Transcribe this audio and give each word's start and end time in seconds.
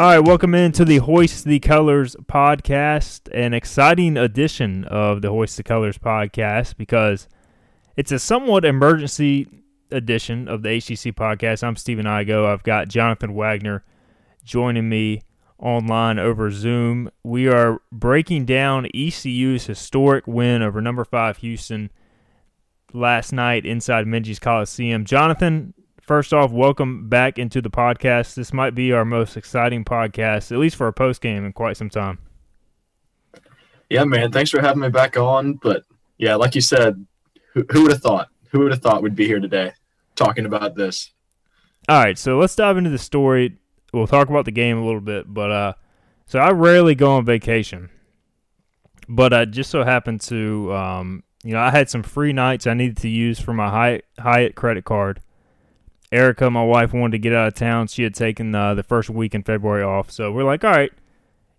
All 0.00 0.06
right, 0.06 0.18
welcome 0.18 0.54
into 0.54 0.86
the 0.86 0.96
Hoist 0.96 1.44
the 1.44 1.60
Colors 1.60 2.16
podcast, 2.22 3.28
an 3.34 3.52
exciting 3.52 4.16
edition 4.16 4.84
of 4.86 5.20
the 5.20 5.28
Hoist 5.28 5.58
the 5.58 5.62
Colors 5.62 5.98
podcast 5.98 6.78
because 6.78 7.28
it's 7.98 8.10
a 8.10 8.18
somewhat 8.18 8.64
emergency 8.64 9.46
edition 9.90 10.48
of 10.48 10.62
the 10.62 10.70
HTC 10.70 11.12
podcast. 11.12 11.62
I'm 11.62 11.76
Stephen 11.76 12.06
Igo. 12.06 12.46
I've 12.46 12.62
got 12.62 12.88
Jonathan 12.88 13.34
Wagner 13.34 13.84
joining 14.42 14.88
me 14.88 15.20
online 15.58 16.18
over 16.18 16.50
Zoom. 16.50 17.10
We 17.22 17.48
are 17.48 17.82
breaking 17.92 18.46
down 18.46 18.88
ECU's 18.94 19.66
historic 19.66 20.26
win 20.26 20.62
over 20.62 20.80
number 20.80 21.04
five 21.04 21.36
Houston 21.36 21.90
last 22.94 23.34
night 23.34 23.66
inside 23.66 24.06
Minges 24.06 24.40
Coliseum. 24.40 25.04
Jonathan, 25.04 25.74
first 26.10 26.34
off, 26.34 26.50
welcome 26.50 27.08
back 27.08 27.38
into 27.38 27.62
the 27.62 27.70
podcast. 27.70 28.34
This 28.34 28.52
might 28.52 28.74
be 28.74 28.90
our 28.90 29.04
most 29.04 29.36
exciting 29.36 29.84
podcast, 29.84 30.50
at 30.50 30.58
least 30.58 30.74
for 30.74 30.88
a 30.88 30.92
post 30.92 31.20
game 31.20 31.44
in 31.44 31.52
quite 31.52 31.76
some 31.76 31.88
time. 31.88 32.18
Yeah, 33.88 34.02
man. 34.02 34.32
Thanks 34.32 34.50
for 34.50 34.60
having 34.60 34.82
me 34.82 34.88
back 34.88 35.16
on. 35.16 35.52
But 35.62 35.84
yeah, 36.18 36.34
like 36.34 36.56
you 36.56 36.62
said, 36.62 37.06
who, 37.54 37.64
who 37.70 37.82
would 37.82 37.92
have 37.92 38.02
thought? 38.02 38.26
Who 38.50 38.58
would 38.58 38.72
have 38.72 38.82
thought 38.82 39.04
we'd 39.04 39.14
be 39.14 39.24
here 39.24 39.38
today 39.38 39.72
talking 40.16 40.46
about 40.46 40.74
this? 40.74 41.12
All 41.88 42.02
right, 42.02 42.18
so 42.18 42.40
let's 42.40 42.56
dive 42.56 42.76
into 42.76 42.90
the 42.90 42.98
story. 42.98 43.60
We'll 43.92 44.08
talk 44.08 44.28
about 44.28 44.46
the 44.46 44.50
game 44.50 44.78
a 44.78 44.84
little 44.84 45.00
bit, 45.00 45.32
but 45.32 45.52
uh, 45.52 45.72
so 46.26 46.40
I 46.40 46.50
rarely 46.50 46.96
go 46.96 47.12
on 47.12 47.24
vacation, 47.24 47.88
but 49.08 49.32
I 49.32 49.44
just 49.44 49.70
so 49.70 49.84
happened 49.84 50.22
to, 50.22 50.74
um, 50.74 51.22
you 51.44 51.52
know, 51.52 51.60
I 51.60 51.70
had 51.70 51.88
some 51.88 52.02
free 52.02 52.32
nights 52.32 52.66
I 52.66 52.74
needed 52.74 52.96
to 52.96 53.08
use 53.08 53.38
for 53.38 53.52
my 53.52 53.70
Hyatt, 53.70 54.04
Hyatt 54.18 54.56
credit 54.56 54.84
card 54.84 55.20
Erica, 56.12 56.50
my 56.50 56.64
wife, 56.64 56.92
wanted 56.92 57.12
to 57.12 57.18
get 57.18 57.32
out 57.32 57.48
of 57.48 57.54
town. 57.54 57.86
She 57.86 58.02
had 58.02 58.14
taken 58.14 58.54
uh, 58.54 58.74
the 58.74 58.82
first 58.82 59.10
week 59.10 59.34
in 59.34 59.42
February 59.42 59.82
off, 59.82 60.10
so 60.10 60.32
we're 60.32 60.44
like, 60.44 60.64
all 60.64 60.70
right, 60.70 60.92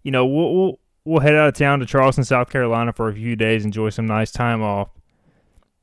you 0.03 0.11
know, 0.11 0.25
we'll, 0.25 0.53
we'll 0.53 0.79
we'll 1.05 1.19
head 1.21 1.35
out 1.35 1.49
of 1.49 1.53
town 1.55 1.79
to 1.79 1.85
Charleston, 1.85 2.23
South 2.23 2.49
Carolina 2.49 2.93
for 2.93 3.07
a 3.07 3.13
few 3.13 3.35
days, 3.35 3.65
enjoy 3.65 3.89
some 3.89 4.05
nice 4.05 4.31
time 4.31 4.61
off. 4.61 4.89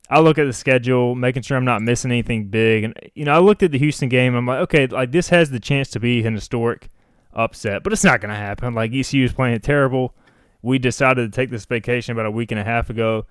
I 0.09 0.19
look 0.19 0.37
at 0.37 0.45
the 0.45 0.53
schedule, 0.53 1.13
making 1.13 1.43
sure 1.43 1.57
I'm 1.57 1.65
not 1.65 1.81
missing 1.81 2.11
anything 2.11 2.47
big, 2.47 2.83
and 2.83 2.93
you 3.15 3.25
know, 3.25 3.33
I 3.33 3.39
looked 3.39 3.63
at 3.63 3.71
the 3.71 3.79
Houston 3.79 4.09
game. 4.09 4.35
I'm 4.35 4.45
like, 4.45 4.59
okay, 4.61 4.87
like 4.87 5.11
this 5.11 5.29
has 5.29 5.49
the 5.49 5.59
chance 5.59 5.89
to 5.91 5.99
be 5.99 6.23
an 6.25 6.35
historic 6.35 6.89
upset, 7.33 7.83
but 7.83 7.93
it's 7.93 8.03
not 8.03 8.21
going 8.21 8.31
to 8.31 8.35
happen. 8.35 8.73
Like 8.73 8.93
ECU 8.93 9.23
is 9.23 9.33
playing 9.33 9.59
terrible. 9.59 10.15
We 10.61 10.77
decided 10.77 11.31
to 11.31 11.35
take 11.35 11.49
this 11.49 11.65
vacation 11.65 12.11
about 12.11 12.25
a 12.25 12.31
week 12.31 12.51
and 12.51 12.59
a 12.59 12.63
half 12.63 12.89
ago. 12.89 13.25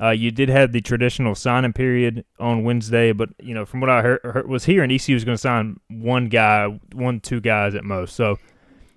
Uh, 0.00 0.10
you 0.10 0.30
did 0.30 0.48
have 0.48 0.72
the 0.72 0.80
traditional 0.80 1.34
signing 1.34 1.72
period 1.72 2.24
on 2.40 2.64
Wednesday, 2.64 3.12
but 3.12 3.28
you 3.40 3.54
know 3.54 3.64
from 3.64 3.80
what 3.80 3.90
I 3.90 4.02
heard, 4.02 4.20
heard 4.24 4.48
was 4.48 4.64
here, 4.64 4.82
and 4.82 4.90
ECU 4.90 5.14
was 5.14 5.24
going 5.24 5.36
to 5.36 5.40
sign 5.40 5.78
one 5.88 6.28
guy, 6.28 6.80
one 6.92 7.20
two 7.20 7.40
guys 7.40 7.74
at 7.74 7.84
most. 7.84 8.16
So 8.16 8.38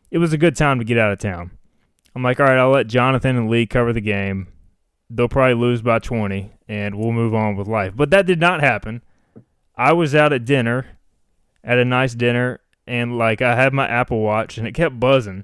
it 0.09 0.17
was 0.17 0.33
a 0.33 0.37
good 0.37 0.55
time 0.55 0.79
to 0.79 0.85
get 0.85 0.97
out 0.97 1.11
of 1.11 1.19
town. 1.19 1.51
I'm 2.15 2.23
like, 2.23 2.39
all 2.39 2.47
right, 2.47 2.57
I'll 2.57 2.71
let 2.71 2.87
Jonathan 2.87 3.37
and 3.37 3.49
Lee 3.49 3.67
cover 3.67 3.93
the 3.93 4.01
game. 4.01 4.47
They'll 5.09 5.29
probably 5.29 5.53
lose 5.53 5.83
by 5.83 5.99
20, 5.99 6.51
and 6.67 6.95
we'll 6.95 7.11
move 7.11 7.35
on 7.35 7.55
with 7.55 7.67
life. 7.67 7.93
But 7.95 8.09
that 8.09 8.25
did 8.25 8.39
not 8.39 8.59
happen. 8.59 9.03
I 9.75 9.93
was 9.93 10.15
out 10.15 10.33
at 10.33 10.43
dinner, 10.43 10.97
at 11.63 11.77
a 11.77 11.85
nice 11.85 12.15
dinner, 12.15 12.59
and 12.87 13.19
like 13.19 13.43
I 13.43 13.55
had 13.55 13.71
my 13.71 13.87
Apple 13.87 14.21
Watch, 14.21 14.57
and 14.57 14.67
it 14.67 14.73
kept 14.73 14.99
buzzing 14.99 15.43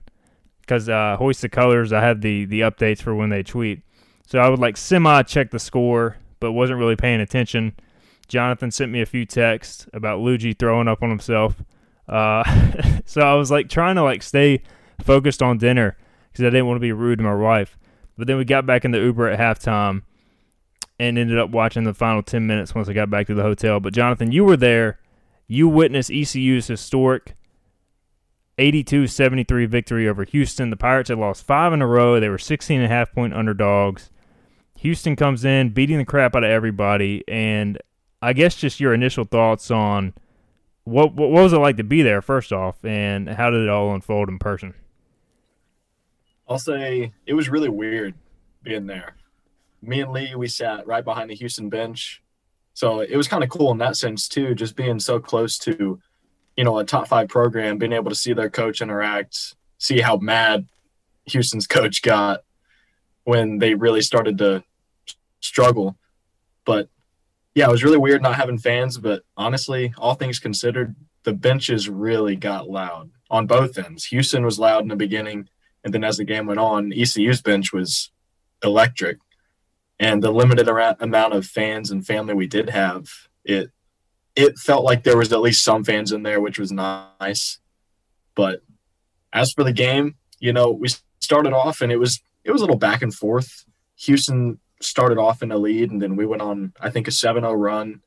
because 0.62 0.90
uh, 0.90 1.18
hoist 1.18 1.42
the 1.42 1.50
colors. 1.50 1.94
I 1.94 2.02
have 2.02 2.22
the 2.22 2.46
the 2.46 2.62
updates 2.62 3.03
for 3.03 3.13
when 3.13 3.30
they 3.30 3.44
tweet 3.44 3.81
so 4.26 4.40
I 4.40 4.50
would 4.50 4.60
like 4.60 4.78
semi 4.78 5.24
check 5.24 5.52
the 5.52 5.60
score, 5.60 6.18
but 6.40 6.54
wasn't 6.54 6.80
really 6.80 6.96
paying 6.96 7.22
attention. 7.22 7.76
Jonathan 8.28 8.72
sent 8.72 8.92
me 8.92 9.02
a 9.02 9.06
few 9.06 9.26
texts 9.26 9.88
about 9.94 10.20
Luigi 10.20 10.54
throwing 10.54 10.88
up 10.88 11.04
on 11.04 11.10
himself. 11.10 11.62
Uh, 12.08 12.44
so 13.06 13.22
I 13.22 13.36
was 13.36 13.52
like 13.52 13.70
trying 13.70 13.96
to 13.96 14.04
like 14.04 14.24
stay 14.24 14.62
focused 15.02 15.42
on 15.42 15.58
dinner 15.58 15.98
because 16.32 16.46
I 16.46 16.50
didn't 16.50 16.68
want 16.68 16.78
to 16.78 16.82
be 16.82 16.92
rude 16.92 17.20
to 17.20 17.24
my 17.24 17.36
wife. 17.36 17.78
But 18.18 18.28
then 18.28 18.38
we 18.38 18.46
got 18.46 18.66
back 18.66 18.86
in 18.86 18.92
the 18.92 19.00
Uber 19.00 19.30
at 19.30 19.40
halftime 19.40 20.04
and 21.00 21.18
ended 21.18 21.38
up 21.38 21.50
watching 21.50 21.84
the 21.84 21.94
final 21.94 22.22
10 22.22 22.46
minutes 22.46 22.76
once 22.76 22.88
I 22.88 22.94
got 22.94 23.10
back 23.10 23.28
to 23.28 23.34
the 23.34 23.42
hotel. 23.44 23.80
But 23.80 23.94
Jonathan, 23.94 24.32
you 24.32 24.46
were 24.46 24.58
there. 24.58 25.00
You 25.48 25.68
witnessed 25.68 26.12
ECU's 26.12 26.68
historic 26.68 27.36
82 28.58 29.08
73 29.08 29.66
victory 29.66 30.08
over 30.08 30.24
Houston. 30.25 30.69
The 30.69 30.78
Pirates 30.78 31.09
had 31.09 31.18
lost 31.18 31.46
five 31.46 31.74
in 31.74 31.81
a 31.81 31.88
row. 31.88 32.19
They 32.19 32.30
were 32.30 32.38
16 32.38 32.78
and 32.78 32.86
a 32.86 32.94
half 32.94 33.12
point 33.12 33.34
underdogs. 33.34 34.09
Houston 34.78 35.16
comes 35.16 35.46
in, 35.46 35.69
beating 35.69 35.97
the 35.97 36.06
crap 36.06 36.36
out 36.36 36.44
of 36.44 36.50
everybody. 36.50 37.24
And 37.28 37.80
I 38.22 38.34
guess 38.34 38.56
just 38.56 38.80
your 38.80 38.94
initial 38.94 39.24
thoughts 39.24 39.72
on 39.72 40.13
what, 40.84 41.13
what, 41.13 41.31
what 41.31 41.44
was 41.44 41.53
it 41.53 41.58
like 41.58 41.78
to 41.78 41.84
be 41.84 42.02
there, 42.02 42.22
first 42.22 42.52
off, 42.52 42.84
and 42.84 43.30
how 43.30 43.50
did 43.50 43.62
it 43.62 43.69
all 43.69 43.94
unfold 43.94 44.30
in 44.30 44.40
person? 44.40 44.74
I'll 46.47 46.59
say 46.59 47.13
it 47.25 47.34
was 47.34 47.50
really 47.50 47.69
weird 47.69 48.16
being 48.62 48.86
there. 48.86 49.16
Me 49.81 50.02
and 50.02 50.12
Lee, 50.12 50.36
we 50.36 50.47
sat 50.47 50.86
right 50.86 51.03
behind 51.03 51.30
the 51.30 51.36
Houston 51.36 51.69
bench. 51.69 52.22
So 52.74 53.02
it 53.02 53.16
was 53.16 53.28
kind 53.28 53.44
of 53.44 53.50
cool 53.50 53.72
in 53.72 53.78
that 53.78 53.96
sense, 53.97 54.28
too, 54.28 54.56
just 54.56 54.75
being 54.75 55.00
so 55.00 55.19
close 55.19 55.58
to 55.59 56.00
you 56.56 56.64
know, 56.64 56.78
a 56.78 56.86
top 56.86 57.08
five 57.08 57.30
program, 57.30 57.78
being 57.78 57.94
able 57.94 58.09
to 58.09 58.16
see 58.16 58.34
their 58.34 58.50
coach 58.50 58.81
interact, 58.81 59.56
see 59.78 60.02
how 60.02 60.18
mad 60.18 60.68
Houston's 61.25 61.68
coach 61.68 62.02
got 62.02 62.41
when 63.24 63.59
they 63.59 63.74
really 63.74 64.02
started 64.02 64.38
to 64.38 64.63
struggle. 65.40 65.97
But 66.66 66.90
yeah, 67.56 67.68
it 67.68 67.72
was 67.72 67.84
really 67.84 67.97
weird 67.97 68.22
not 68.22 68.36
having 68.36 68.58
fans. 68.58 68.97
But 68.97 69.24
honestly, 69.38 69.94
all 69.97 70.16
things 70.16 70.40
considered, 70.40 70.96
the 71.24 71.34
benches 71.34 71.90
really 71.90 72.36
got 72.36 72.69
loud 72.69 73.12
on 73.30 73.47
both 73.47 73.78
ends. 73.78 74.06
Houston 74.06 74.46
was 74.46 74.59
loud 74.59 74.84
in 74.84 74.90
the 74.90 74.96
beginning, 74.96 75.50
and 75.84 75.94
then 75.94 76.03
as 76.03 76.18
the 76.18 76.25
game 76.25 76.46
went 76.46 76.59
on, 76.59 76.94
ECU's 76.94 77.42
bench 77.42 77.74
was 77.74 78.12
electric. 78.63 79.18
And 80.00 80.22
the 80.22 80.31
limited 80.31 80.68
amount 80.68 81.34
of 81.34 81.46
fans 81.46 81.92
and 81.92 82.06
family 82.06 82.34
we 82.34 82.47
did 82.47 82.69
have, 82.69 83.08
it 83.46 83.72
it 84.36 84.58
felt 84.58 84.84
like 84.84 85.04
there 85.04 85.18
was 85.18 85.32
at 85.32 85.42
least 85.42 85.64
some 85.64 85.84
fans 85.84 86.12
in 86.12 86.24
there, 86.24 86.42
which 86.42 86.60
was 86.60 86.72
nice. 86.72 87.60
But 88.36 88.62
as 89.32 89.54
for 89.54 89.64
the 89.64 89.74
game, 89.74 90.16
you 90.40 90.54
know, 90.54 90.72
we 90.72 90.90
started 91.20 91.54
off 91.54 91.82
and 91.82 91.92
it 91.92 92.00
was 92.00 92.22
it 92.44 92.52
was 92.52 92.62
a 92.62 92.64
little 92.64 92.78
back 92.78 93.02
and 93.02 93.14
forth. 93.14 93.66
Houston 93.98 94.60
started 94.82 95.18
off 95.18 95.42
in 95.42 95.52
a 95.52 95.58
lead, 95.58 95.92
and 95.92 96.02
then 96.02 96.16
we 96.16 96.26
went 96.26 96.42
on, 96.42 96.74
I 96.82 96.90
think, 96.90 97.08
a 97.08 97.12
7-0 97.12 97.58
run 97.58 98.02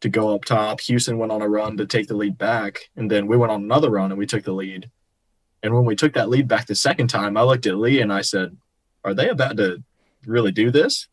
to 0.00 0.08
go 0.08 0.34
up 0.34 0.44
top. 0.44 0.80
Houston 0.82 1.18
went 1.18 1.30
on 1.30 1.42
a 1.42 1.48
run 1.48 1.76
to 1.76 1.86
take 1.86 2.08
the 2.08 2.16
lead 2.16 2.38
back, 2.38 2.90
and 2.96 3.10
then 3.10 3.26
we 3.26 3.36
went 3.36 3.52
on 3.52 3.62
another 3.62 3.90
run 3.90 4.10
and 4.10 4.18
we 4.18 4.26
took 4.26 4.44
the 4.44 4.52
lead. 4.52 4.90
And 5.62 5.74
when 5.74 5.84
we 5.84 5.96
took 5.96 6.14
that 6.14 6.28
lead 6.28 6.48
back 6.48 6.66
the 6.66 6.74
second 6.74 7.08
time, 7.08 7.36
I 7.36 7.42
looked 7.42 7.66
at 7.66 7.78
Lee 7.78 8.00
and 8.00 8.12
I 8.12 8.22
said, 8.22 8.56
"Are 9.04 9.14
they 9.14 9.28
about 9.28 9.56
to 9.56 9.82
really 10.24 10.52
do 10.52 10.70
this?" 10.70 11.08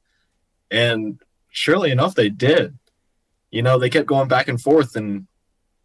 And 0.69 1.19
surely 1.50 1.91
enough, 1.91 2.15
they 2.15 2.29
did 2.29 2.77
you 3.55 3.61
know, 3.61 3.79
they 3.79 3.89
kept 3.89 4.05
going 4.05 4.27
back 4.27 4.49
and 4.49 4.61
forth 4.61 4.97
and 4.97 5.27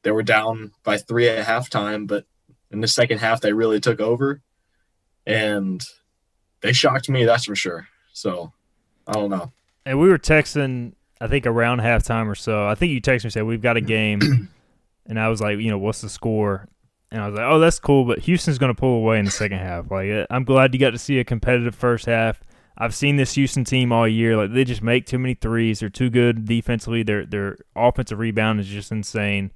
they 0.02 0.10
were 0.10 0.24
down 0.24 0.72
by 0.82 0.98
three 0.98 1.28
at 1.28 1.46
halftime, 1.46 2.04
but 2.04 2.24
in 2.72 2.80
the 2.80 2.88
second 2.88 3.18
half 3.18 3.40
they 3.40 3.52
really 3.52 3.78
took 3.78 4.00
over 4.00 4.42
and 5.24 5.80
they 6.62 6.72
shocked 6.72 7.08
me, 7.08 7.24
that's 7.24 7.44
for 7.44 7.54
sure. 7.54 7.86
So 8.12 8.52
I 9.06 9.12
don't 9.12 9.30
know. 9.30 9.52
And 9.86 10.00
we 10.00 10.08
were 10.08 10.18
texting, 10.18 10.94
I 11.20 11.28
think 11.28 11.46
around 11.46 11.80
halftime 11.80 12.26
or 12.26 12.34
so. 12.34 12.66
I 12.66 12.74
think 12.74 12.90
you 12.90 13.00
texted 13.00 13.22
me 13.22 13.26
and 13.26 13.32
said 13.34 13.44
we've 13.44 13.62
got 13.62 13.76
a 13.76 13.80
game, 13.80 14.48
and 15.06 15.20
I 15.20 15.28
was 15.28 15.40
like, 15.40 15.60
you 15.60 15.70
know, 15.70 15.78
what's 15.78 16.00
the 16.00 16.08
score? 16.08 16.66
And 17.12 17.22
I 17.22 17.28
was 17.28 17.38
like, 17.38 17.46
oh, 17.48 17.60
that's 17.60 17.78
cool, 17.78 18.04
but 18.04 18.18
Houston's 18.18 18.58
going 18.58 18.74
to 18.74 18.80
pull 18.80 18.96
away 18.96 19.20
in 19.20 19.26
the 19.26 19.30
second 19.30 19.58
half. 19.58 19.92
Like, 19.92 20.10
uh, 20.10 20.26
I'm 20.28 20.42
glad 20.42 20.74
you 20.74 20.80
got 20.80 20.90
to 20.90 20.98
see 20.98 21.20
a 21.20 21.24
competitive 21.24 21.76
first 21.76 22.06
half. 22.06 22.42
I've 22.78 22.94
seen 22.94 23.16
this 23.16 23.34
Houston 23.34 23.64
team 23.64 23.92
all 23.92 24.08
year. 24.08 24.36
Like 24.36 24.52
they 24.52 24.64
just 24.64 24.82
make 24.82 25.06
too 25.06 25.18
many 25.18 25.34
threes. 25.34 25.80
They're 25.80 25.88
too 25.88 26.10
good 26.10 26.46
defensively. 26.46 27.02
Their 27.02 27.26
their 27.26 27.56
offensive 27.76 28.18
rebound 28.18 28.60
is 28.60 28.68
just 28.68 28.90
insane. 28.90 29.52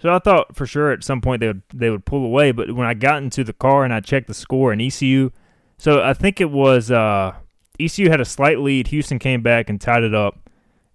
So 0.00 0.14
I 0.14 0.20
thought 0.20 0.54
for 0.54 0.64
sure 0.64 0.92
at 0.92 1.02
some 1.02 1.20
point 1.20 1.40
they 1.40 1.48
would 1.48 1.62
they 1.74 1.90
would 1.90 2.04
pull 2.04 2.24
away. 2.24 2.52
But 2.52 2.72
when 2.72 2.86
I 2.86 2.94
got 2.94 3.22
into 3.22 3.42
the 3.42 3.52
car 3.52 3.84
and 3.84 3.92
I 3.92 4.00
checked 4.00 4.28
the 4.28 4.34
score 4.34 4.72
and 4.72 4.80
ECU, 4.80 5.30
so 5.76 6.02
I 6.02 6.14
think 6.14 6.40
it 6.40 6.50
was 6.50 6.90
uh, 6.90 7.34
ECU 7.80 8.08
had 8.08 8.20
a 8.20 8.24
slight 8.24 8.60
lead. 8.60 8.88
Houston 8.88 9.18
came 9.18 9.42
back 9.42 9.68
and 9.68 9.80
tied 9.80 10.04
it 10.04 10.14
up, 10.14 10.50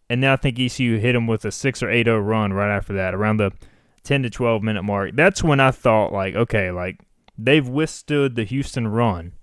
and 0.10 0.22
now 0.22 0.34
I 0.34 0.38
think 0.38 0.60
ECU 0.60 0.98
hit 0.98 1.14
them 1.14 1.28
with 1.28 1.44
a 1.44 1.52
six 1.52 1.84
or 1.84 1.90
eight 1.90 2.06
zero 2.06 2.20
run 2.20 2.54
right 2.54 2.74
after 2.74 2.94
that, 2.94 3.14
around 3.14 3.38
the 3.38 3.52
ten 4.04 4.24
to 4.24 4.30
twelve 4.30 4.64
minute 4.64 4.84
mark. 4.84 5.12
That's 5.16 5.44
when 5.44 5.60
I 5.60 5.72
thought 5.72 6.14
like, 6.14 6.36
okay, 6.36 6.72
like 6.72 7.02
they've 7.38 7.68
withstood 7.68 8.36
the 8.36 8.46
Houston 8.46 8.88
run. 8.88 9.34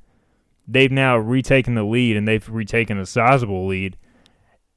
They've 0.67 0.91
now 0.91 1.17
retaken 1.17 1.75
the 1.75 1.83
lead 1.83 2.17
and 2.17 2.27
they've 2.27 2.49
retaken 2.49 2.99
a 2.99 3.07
sizable 3.07 3.67
lead. 3.67 3.97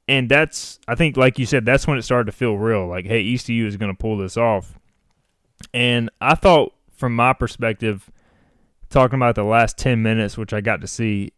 And 0.06 0.28
that's, 0.28 0.80
I 0.86 0.94
think, 0.94 1.16
like 1.16 1.38
you 1.38 1.46
said, 1.46 1.64
that's 1.64 1.86
when 1.86 1.96
it 1.96 2.02
started 2.02 2.26
to 2.26 2.36
feel 2.36 2.56
real. 2.56 2.86
Like, 2.86 3.06
hey, 3.06 3.34
ECU 3.34 3.66
is 3.66 3.76
going 3.76 3.92
to 3.92 3.98
pull 3.98 4.18
this 4.18 4.36
off. 4.36 4.78
And 5.72 6.10
I 6.20 6.34
thought, 6.34 6.74
from 6.92 7.16
my 7.16 7.32
perspective, 7.32 8.10
talking 8.90 9.16
about 9.16 9.34
the 9.34 9.44
last 9.44 9.78
10 9.78 10.02
minutes, 10.02 10.36
which 10.36 10.52
I 10.52 10.60
got 10.60 10.80
to 10.82 10.86
see, 10.86 11.32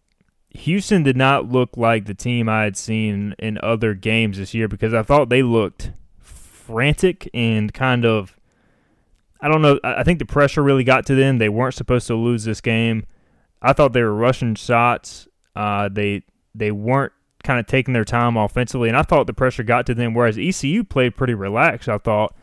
Houston 0.51 1.03
did 1.03 1.17
not 1.17 1.51
look 1.51 1.77
like 1.77 2.07
the 2.07 2.15
team 2.15 2.49
I 2.49 2.65
had 2.65 2.77
seen 2.77 3.35
in 3.39 3.59
other 3.63 3.95
games 3.95 4.39
this 4.39 4.55
year 4.55 4.69
because 4.69 4.95
I 4.95 5.03
thought 5.03 5.29
they 5.29 5.43
looked 5.43 5.93
frantic 6.19 7.31
and 7.33 7.73
kind 7.73 8.05
of 8.05 8.37
I 9.41 9.49
don't 9.49 9.63
know. 9.63 9.79
I 9.85 10.03
think 10.03 10.19
the 10.19 10.27
pressure 10.27 10.63
really 10.63 10.85
got 10.85 11.07
to 11.07 11.15
them. 11.15 11.39
They 11.39 11.49
weren't 11.49 11.75
supposed 11.75 12.07
to 12.07 12.15
lose 12.15 12.45
this 12.45 12.61
game. 12.61 13.05
I 13.63 13.73
thought 13.73 13.93
they 13.93 14.03
were 14.03 14.15
rushing 14.15 14.55
shots. 14.55 15.29
Uh, 15.55 15.89
they 15.89 16.23
they 16.55 16.71
weren't 16.71 17.13
kind 17.43 17.61
of 17.61 17.67
taking 17.67 17.95
their 17.95 18.05
time 18.05 18.37
offensively, 18.37 18.89
and 18.89 18.97
I 18.97 19.03
thought 19.03 19.27
the 19.27 19.35
pressure 19.35 19.63
got 19.63 19.87
to 19.87 19.95
them. 19.95 20.15
Whereas 20.15 20.39
ECU 20.39 20.85
played 20.85 21.17
pretty 21.17 21.35
relaxed. 21.35 21.89
I 21.89 21.99
thought, 21.99 22.35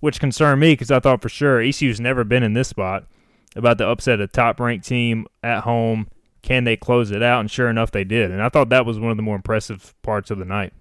which 0.00 0.20
concerned 0.20 0.60
me 0.60 0.72
because 0.72 0.90
I 0.90 1.00
thought 1.00 1.22
for 1.22 1.28
sure 1.28 1.60
ECU's 1.60 2.00
never 2.00 2.24
been 2.24 2.42
in 2.42 2.54
this 2.54 2.68
spot 2.68 3.06
about 3.54 3.78
the 3.78 3.86
upset 3.86 4.20
a 4.20 4.26
top 4.26 4.60
ranked 4.60 4.86
team 4.86 5.26
at 5.42 5.62
home. 5.62 6.08
Can 6.42 6.64
they 6.64 6.76
close 6.76 7.10
it 7.10 7.22
out? 7.22 7.40
And 7.40 7.50
sure 7.50 7.68
enough, 7.68 7.90
they 7.90 8.04
did. 8.04 8.30
And 8.30 8.42
I 8.42 8.48
thought 8.48 8.68
that 8.68 8.86
was 8.86 9.00
one 9.00 9.10
of 9.10 9.16
the 9.16 9.22
more 9.22 9.36
impressive 9.36 9.94
parts 10.02 10.30
of 10.30 10.38
the 10.38 10.44
night. 10.44 10.72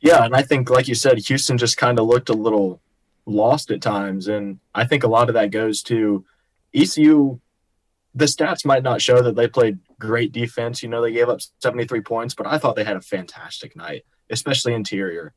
Yeah, 0.00 0.24
and 0.24 0.34
I 0.34 0.42
think, 0.42 0.70
like 0.70 0.88
you 0.88 0.94
said, 0.94 1.18
Houston 1.18 1.56
just 1.56 1.76
kind 1.76 1.98
of 1.98 2.06
looked 2.06 2.28
a 2.28 2.34
little 2.34 2.80
lost 3.26 3.70
at 3.70 3.80
times. 3.80 4.28
And 4.28 4.58
I 4.74 4.84
think 4.84 5.04
a 5.04 5.08
lot 5.08 5.28
of 5.28 5.34
that 5.34 5.50
goes 5.50 5.82
to 5.84 6.24
ECU. 6.74 7.40
The 8.16 8.24
stats 8.24 8.64
might 8.64 8.82
not 8.82 9.00
show 9.00 9.22
that 9.22 9.36
they 9.36 9.46
played 9.46 9.78
great 9.98 10.32
defense. 10.32 10.82
You 10.82 10.88
know, 10.88 11.02
they 11.02 11.12
gave 11.12 11.28
up 11.28 11.40
73 11.60 12.00
points, 12.00 12.34
but 12.34 12.46
I 12.46 12.58
thought 12.58 12.74
they 12.74 12.84
had 12.84 12.96
a 12.96 13.02
fantastic 13.02 13.76
night, 13.76 14.04
especially 14.30 14.74
interior. 14.74 15.32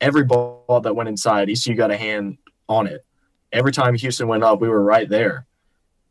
Every 0.00 0.24
ball 0.24 0.80
that 0.82 0.96
went 0.96 1.08
inside, 1.08 1.50
ECU 1.50 1.74
got 1.74 1.90
a 1.90 1.96
hand 1.96 2.38
on 2.68 2.86
it. 2.86 3.04
Every 3.52 3.72
time 3.72 3.94
Houston 3.94 4.28
went 4.28 4.44
up, 4.44 4.60
we 4.60 4.68
were 4.68 4.82
right 4.82 5.08
there. 5.08 5.46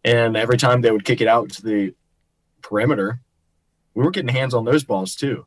And 0.03 0.37
every 0.37 0.57
time 0.57 0.81
they 0.81 0.91
would 0.91 1.05
kick 1.05 1.21
it 1.21 1.27
out 1.27 1.49
to 1.51 1.63
the 1.63 1.95
perimeter, 2.61 3.21
we 3.93 4.03
were 4.03 4.11
getting 4.11 4.33
hands 4.33 4.53
on 4.53 4.65
those 4.65 4.83
balls 4.83 5.15
too. 5.15 5.45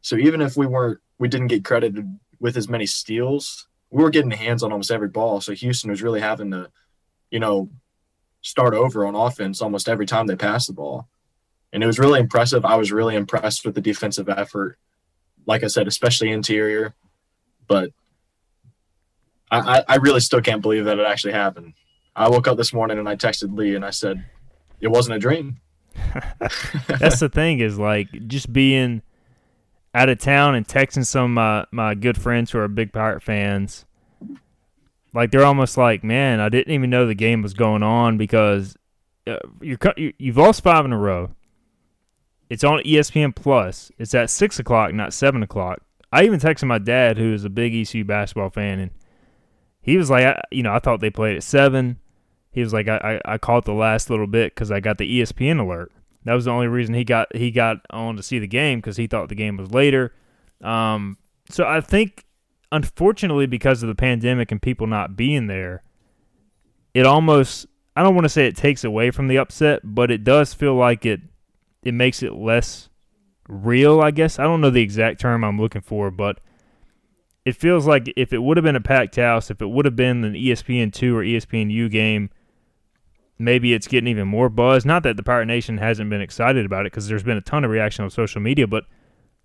So 0.00 0.16
even 0.16 0.40
if 0.40 0.56
we 0.56 0.66
weren't, 0.66 1.00
we 1.18 1.28
didn't 1.28 1.48
get 1.48 1.64
credited 1.64 2.18
with 2.40 2.56
as 2.56 2.68
many 2.68 2.86
steals 2.86 3.68
we 3.90 4.02
were 4.02 4.10
getting 4.10 4.30
hands 4.30 4.62
on 4.62 4.72
almost 4.72 4.90
every 4.90 5.08
ball. 5.08 5.40
So 5.40 5.52
Houston 5.52 5.90
was 5.90 6.02
really 6.02 6.20
having 6.20 6.50
to, 6.50 6.70
you 7.30 7.40
know, 7.40 7.70
start 8.42 8.74
over 8.74 9.06
on 9.06 9.14
offense 9.14 9.60
almost 9.60 9.88
every 9.88 10.06
time 10.06 10.26
they 10.26 10.36
passed 10.36 10.68
the 10.68 10.72
ball. 10.72 11.08
And 11.72 11.82
it 11.82 11.86
was 11.86 11.98
really 11.98 12.20
impressive. 12.20 12.64
I 12.64 12.76
was 12.76 12.92
really 12.92 13.14
impressed 13.14 13.64
with 13.64 13.74
the 13.74 13.80
defensive 13.80 14.28
effort. 14.28 14.78
Like 15.46 15.64
I 15.64 15.66
said, 15.66 15.86
especially 15.86 16.30
interior. 16.30 16.94
But 17.66 17.90
I, 19.50 19.84
I 19.88 19.96
really 19.96 20.20
still 20.20 20.40
can't 20.40 20.62
believe 20.62 20.86
that 20.86 20.98
it 20.98 21.06
actually 21.06 21.32
happened. 21.32 21.74
I 22.14 22.28
woke 22.28 22.48
up 22.48 22.56
this 22.56 22.72
morning 22.72 22.98
and 22.98 23.08
I 23.08 23.16
texted 23.16 23.56
Lee 23.56 23.74
and 23.74 23.84
I 23.84 23.90
said, 23.90 24.24
it 24.80 24.88
wasn't 24.88 25.16
a 25.16 25.18
dream. 25.18 25.60
That's 26.88 27.20
the 27.20 27.28
thing 27.28 27.60
is 27.60 27.78
like 27.78 28.08
just 28.28 28.52
being 28.52 29.02
out 29.94 30.08
of 30.08 30.18
town 30.18 30.54
and 30.54 30.66
texting 30.66 31.06
some 31.06 31.24
of 31.24 31.30
my, 31.30 31.66
my 31.70 31.94
good 31.94 32.20
friends 32.20 32.50
who 32.50 32.58
are 32.58 32.68
big 32.68 32.92
Pirate 32.92 33.22
fans. 33.22 33.84
Like 35.14 35.30
they're 35.30 35.44
almost 35.44 35.76
like, 35.76 36.04
man, 36.04 36.40
I 36.40 36.48
didn't 36.48 36.72
even 36.72 36.90
know 36.90 37.06
the 37.06 37.14
game 37.14 37.42
was 37.42 37.54
going 37.54 37.82
on 37.82 38.18
because 38.18 38.76
uh, 39.26 39.38
you're 39.60 39.78
you've 39.96 40.36
lost 40.36 40.62
five 40.62 40.84
in 40.84 40.92
a 40.92 40.98
row. 40.98 41.30
It's 42.50 42.64
on 42.64 42.80
ESPN 42.80 43.34
Plus. 43.34 43.90
It's 43.98 44.14
at 44.14 44.30
six 44.30 44.58
o'clock, 44.58 44.94
not 44.94 45.12
seven 45.12 45.42
o'clock. 45.42 45.80
I 46.12 46.24
even 46.24 46.40
texted 46.40 46.64
my 46.64 46.78
dad, 46.78 47.18
who 47.18 47.34
is 47.34 47.44
a 47.44 47.50
big 47.50 47.74
ECU 47.74 48.04
basketball 48.04 48.50
fan, 48.50 48.78
and 48.78 48.90
he 49.82 49.96
was 49.96 50.10
like, 50.10 50.24
I, 50.24 50.40
you 50.50 50.62
know, 50.62 50.72
I 50.72 50.78
thought 50.78 51.00
they 51.00 51.10
played 51.10 51.36
at 51.36 51.42
seven. 51.42 51.98
He 52.50 52.60
was 52.60 52.72
like, 52.72 52.88
I, 52.88 53.20
I, 53.24 53.34
I 53.34 53.38
caught 53.38 53.64
the 53.66 53.74
last 53.74 54.08
little 54.08 54.26
bit 54.26 54.54
because 54.54 54.70
I 54.70 54.80
got 54.80 54.98
the 54.98 55.20
ESPN 55.20 55.60
alert. 55.60 55.92
That 56.24 56.34
was 56.34 56.46
the 56.46 56.50
only 56.50 56.66
reason 56.66 56.94
he 56.94 57.04
got 57.04 57.34
he 57.34 57.50
got 57.50 57.78
on 57.90 58.16
to 58.16 58.22
see 58.22 58.38
the 58.38 58.46
game 58.46 58.78
because 58.78 58.96
he 58.96 59.06
thought 59.06 59.28
the 59.28 59.34
game 59.34 59.56
was 59.56 59.70
later. 59.70 60.12
Um, 60.62 61.18
so 61.50 61.64
I 61.64 61.80
think, 61.80 62.24
unfortunately, 62.72 63.46
because 63.46 63.82
of 63.82 63.88
the 63.88 63.94
pandemic 63.94 64.52
and 64.52 64.60
people 64.60 64.86
not 64.86 65.16
being 65.16 65.46
there, 65.46 65.82
it 66.94 67.06
almost 67.06 67.66
I 67.96 68.02
don't 68.02 68.14
want 68.14 68.24
to 68.24 68.30
say 68.30 68.46
it 68.46 68.56
takes 68.56 68.84
away 68.84 69.10
from 69.10 69.28
the 69.28 69.38
upset, 69.38 69.80
but 69.82 70.10
it 70.10 70.24
does 70.24 70.54
feel 70.54 70.74
like 70.74 71.04
it 71.04 71.20
it 71.82 71.94
makes 71.94 72.22
it 72.22 72.34
less 72.34 72.88
real. 73.48 74.00
I 74.00 74.10
guess 74.10 74.38
I 74.38 74.44
don't 74.44 74.60
know 74.60 74.70
the 74.70 74.82
exact 74.82 75.20
term 75.20 75.44
I'm 75.44 75.60
looking 75.60 75.82
for, 75.82 76.10
but 76.10 76.40
it 77.44 77.56
feels 77.56 77.86
like 77.86 78.12
if 78.16 78.32
it 78.32 78.42
would 78.42 78.56
have 78.56 78.64
been 78.64 78.76
a 78.76 78.80
packed 78.80 79.16
house, 79.16 79.50
if 79.50 79.62
it 79.62 79.68
would 79.68 79.84
have 79.84 79.96
been 79.96 80.24
an 80.24 80.34
ESPN 80.34 80.92
two 80.92 81.16
or 81.16 81.22
ESPN 81.22 81.70
U 81.70 81.88
game 81.88 82.30
maybe 83.38 83.72
it's 83.72 83.86
getting 83.86 84.08
even 84.08 84.28
more 84.28 84.48
buzz. 84.48 84.84
Not 84.84 85.02
that 85.04 85.16
the 85.16 85.22
Pirate 85.22 85.46
Nation 85.46 85.78
hasn't 85.78 86.10
been 86.10 86.20
excited 86.20 86.66
about 86.66 86.86
it 86.86 86.92
because 86.92 87.08
there's 87.08 87.22
been 87.22 87.36
a 87.36 87.42
ton 87.42 87.64
of 87.64 87.70
reaction 87.70 88.04
on 88.04 88.10
social 88.10 88.40
media, 88.40 88.66
but 88.66 88.84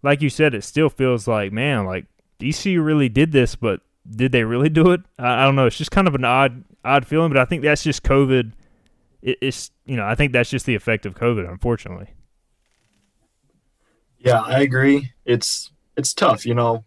like 0.01 0.21
you 0.21 0.29
said, 0.29 0.53
it 0.53 0.63
still 0.63 0.89
feels 0.89 1.27
like, 1.27 1.51
man, 1.51 1.85
like 1.85 2.05
ECU 2.43 2.81
really 2.81 3.09
did 3.09 3.31
this, 3.31 3.55
but 3.55 3.81
did 4.09 4.31
they 4.31 4.43
really 4.43 4.69
do 4.69 4.91
it? 4.91 5.01
I, 5.17 5.41
I 5.41 5.45
don't 5.45 5.55
know. 5.55 5.65
It's 5.65 5.77
just 5.77 5.91
kind 5.91 6.07
of 6.07 6.15
an 6.15 6.25
odd, 6.25 6.63
odd 6.83 7.05
feeling, 7.07 7.29
but 7.29 7.37
I 7.37 7.45
think 7.45 7.63
that's 7.63 7.83
just 7.83 8.03
COVID. 8.03 8.53
It, 9.21 9.37
it's 9.41 9.71
you 9.85 9.95
know, 9.95 10.05
I 10.05 10.15
think 10.15 10.33
that's 10.33 10.49
just 10.49 10.65
the 10.65 10.75
effect 10.75 11.05
of 11.05 11.15
COVID, 11.15 11.49
unfortunately. 11.49 12.09
Yeah, 14.19 14.41
I 14.41 14.61
agree. 14.61 15.11
It's 15.25 15.71
it's 15.97 16.13
tough, 16.13 16.45
you 16.45 16.53
know. 16.53 16.85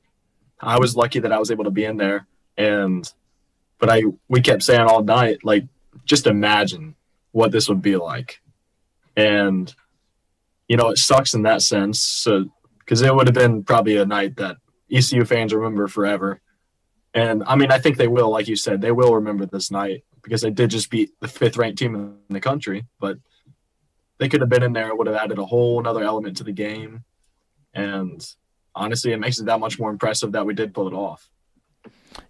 I 0.61 0.79
was 0.79 0.97
lucky 0.97 1.19
that 1.19 1.33
I 1.33 1.39
was 1.39 1.51
able 1.51 1.65
to 1.65 1.71
be 1.71 1.85
in 1.85 1.97
there, 1.97 2.27
and 2.57 3.11
but 3.79 3.91
I 3.91 4.03
we 4.29 4.41
kept 4.41 4.63
saying 4.63 4.81
all 4.81 5.03
night 5.03 5.45
like 5.45 5.65
just 6.05 6.27
imagine 6.27 6.95
what 7.33 7.53
this 7.53 7.69
would 7.69 7.83
be 7.83 7.97
like. 7.97 8.41
And, 9.17 9.73
you 10.69 10.77
know, 10.77 10.89
it 10.89 10.99
sucks 10.99 11.35
in 11.35 11.43
that 11.43 11.63
sense. 11.63 12.01
So, 12.01 12.47
because 12.79 13.03
it 13.03 13.15
would 13.15 13.27
have 13.27 13.35
been 13.35 13.63
probably 13.65 13.97
a 13.97 14.07
night 14.07 14.37
that 14.37 14.57
ECU 14.91 15.25
fans 15.25 15.53
remember 15.53 15.89
forever. 15.89 16.41
And 17.15 17.43
I 17.47 17.57
mean, 17.57 17.71
I 17.71 17.79
think 17.79 17.97
they 17.97 18.09
will, 18.09 18.31
like 18.31 18.49
you 18.49 18.57
said, 18.57 18.81
they 18.81 18.93
will 18.93 19.15
remember 19.15 19.47
this 19.47 19.71
night 19.71 20.05
because 20.23 20.43
they 20.43 20.51
did 20.51 20.71
just 20.71 20.91
beat 20.91 21.11
the 21.21 21.29
fifth 21.29 21.57
ranked 21.57 21.79
team 21.79 21.95
in 21.95 22.19
the 22.29 22.41
country. 22.41 22.85
But 23.01 23.19
they 24.19 24.29
could 24.29 24.41
have 24.41 24.51
been 24.51 24.63
in 24.63 24.73
there, 24.73 24.89
it 24.89 24.99
would 24.99 25.07
have 25.07 25.17
added 25.17 25.39
a 25.39 25.45
whole 25.45 25.81
another 25.81 26.03
element 26.03 26.37
to 26.39 26.45
the 26.45 26.53
game. 26.53 27.05
And 27.75 28.27
honestly, 28.75 29.13
it 29.13 29.21
makes 29.21 29.39
it 29.39 29.47
that 29.47 29.61
much 29.61 29.79
more 29.79 29.91
impressive 29.91 30.33
that 30.33 30.47
we 30.47 30.55
did 30.55 30.75
pull 30.75 30.89
it 30.89 30.95
off. 30.95 31.29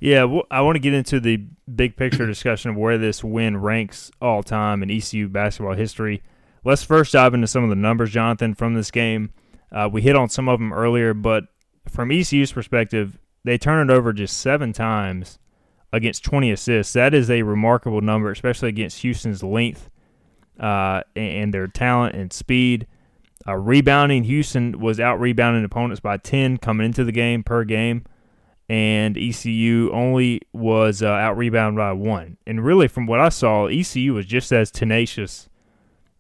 Yeah, 0.00 0.40
I 0.50 0.60
want 0.62 0.76
to 0.76 0.80
get 0.80 0.94
into 0.94 1.20
the 1.20 1.44
big 1.72 1.96
picture 1.96 2.26
discussion 2.26 2.70
of 2.72 2.76
where 2.76 2.98
this 2.98 3.22
win 3.22 3.56
ranks 3.56 4.10
all 4.20 4.42
time 4.42 4.82
in 4.82 4.90
ECU 4.90 5.28
basketball 5.28 5.75
history. 5.75 6.22
Let's 6.64 6.82
first 6.82 7.12
dive 7.12 7.34
into 7.34 7.46
some 7.46 7.62
of 7.62 7.70
the 7.70 7.76
numbers, 7.76 8.10
Jonathan, 8.10 8.54
from 8.54 8.75
this 8.75 8.90
game. 8.90 9.32
Uh, 9.70 9.88
we 9.90 10.02
hit 10.02 10.16
on 10.16 10.28
some 10.28 10.48
of 10.48 10.58
them 10.58 10.72
earlier, 10.72 11.14
but 11.14 11.44
from 11.88 12.11
ECU's 12.11 12.52
perspective, 12.52 13.19
they 13.45 13.59
turned 13.59 13.90
it 13.90 13.95
over 13.95 14.12
just 14.12 14.38
seven 14.38 14.73
times 14.73 15.38
against 15.93 16.25
20 16.25 16.50
assists. 16.50 16.93
That 16.93 17.14
is 17.14 17.31
a 17.31 17.43
remarkable 17.43 18.00
number, 18.00 18.31
especially 18.31 18.69
against 18.69 19.02
Houston's 19.02 19.43
length 19.43 19.88
uh, 20.59 21.02
and 21.14 21.55
their 21.55 21.66
talent 21.66 22.16
and 22.16 22.33
speed. 22.33 22.87
Uh, 23.47 23.55
rebounding, 23.55 24.25
Houston 24.25 24.81
was 24.81 24.99
out 24.99 25.21
rebounding 25.21 25.64
opponents 25.64 26.00
by 26.00 26.16
10 26.16 26.59
coming 26.59 26.85
into 26.85 27.05
the 27.05 27.12
game 27.12 27.45
per 27.45 27.64
game 27.64 28.05
and 28.69 29.16
ECU 29.16 29.90
only 29.93 30.40
was 30.52 31.02
uh, 31.02 31.09
out 31.09 31.37
rebounded 31.37 31.78
by 31.78 31.93
one. 31.93 32.37
And 32.47 32.64
really, 32.64 32.88
from 32.88 33.07
what 33.07 33.21
I 33.21 33.28
saw, 33.28 33.66
ECU 33.66 34.14
was 34.14 34.26
just 34.26 34.52
as 34.52 34.71
tenacious 34.71 35.49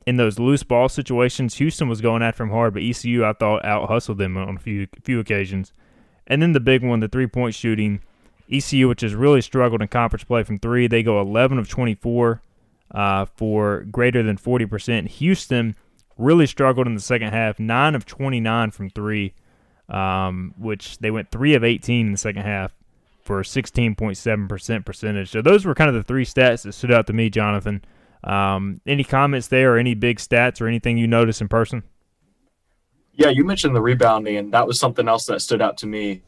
in 0.06 0.16
those 0.16 0.38
loose 0.38 0.62
ball 0.62 0.88
situations. 0.88 1.56
Houston 1.56 1.88
was 1.88 2.00
going 2.00 2.22
after 2.22 2.42
them 2.42 2.50
hard, 2.50 2.74
but 2.74 2.82
ECU 2.82 3.24
I 3.24 3.32
thought 3.32 3.64
out 3.64 3.88
hustled 3.88 4.18
them 4.18 4.36
on 4.36 4.56
a 4.56 4.60
few 4.60 4.86
few 5.02 5.20
occasions. 5.20 5.72
And 6.26 6.40
then 6.40 6.52
the 6.52 6.60
big 6.60 6.82
one, 6.82 7.00
the 7.00 7.08
three 7.08 7.26
point 7.26 7.54
shooting. 7.54 8.00
ECU, 8.50 8.86
which 8.86 9.00
has 9.00 9.12
really 9.12 9.40
struggled 9.40 9.82
in 9.82 9.88
conference 9.88 10.22
play 10.22 10.44
from 10.44 10.60
three, 10.60 10.86
they 10.86 11.02
go 11.02 11.20
11 11.20 11.58
of 11.58 11.68
24 11.68 12.40
uh, 12.92 13.24
for 13.24 13.80
greater 13.90 14.22
than 14.22 14.36
40%. 14.36 15.08
Houston 15.08 15.74
really 16.16 16.46
struggled 16.46 16.86
in 16.86 16.94
the 16.94 17.00
second 17.00 17.32
half, 17.32 17.58
9 17.58 17.96
of 17.96 18.06
29 18.06 18.70
from 18.70 18.88
three 18.90 19.34
um, 19.88 20.54
which 20.58 20.98
they 20.98 21.10
went 21.10 21.30
three 21.30 21.54
of 21.54 21.64
18 21.64 22.06
in 22.06 22.12
the 22.12 22.18
second 22.18 22.42
half. 22.42 22.72
for 23.22 23.42
16.7% 23.42 24.84
percentage. 24.84 25.30
So 25.30 25.42
those 25.42 25.64
were 25.64 25.74
kind 25.74 25.88
of 25.88 25.94
the 25.94 26.04
three 26.04 26.24
stats 26.24 26.62
that 26.62 26.74
stood 26.74 26.92
out 26.92 27.08
to 27.08 27.12
me, 27.12 27.28
Jonathan. 27.28 27.84
Um, 28.26 28.80
any 28.86 29.04
comments 29.04 29.48
there 29.48 29.74
or 29.74 29.78
any 29.78 29.94
big 29.94 30.18
stats 30.18 30.60
or 30.60 30.66
anything 30.66 30.98
you 30.98 31.06
notice 31.06 31.40
in 31.40 31.48
person? 31.48 31.84
Yeah, 33.12 33.28
you 33.28 33.44
mentioned 33.44 33.74
the 33.74 33.80
rebounding, 33.80 34.36
and 34.36 34.52
that 34.52 34.66
was 34.66 34.78
something 34.78 35.08
else 35.08 35.24
that 35.26 35.40
stood 35.40 35.62
out 35.62 35.78
to 35.78 35.86
me. 35.86 36.22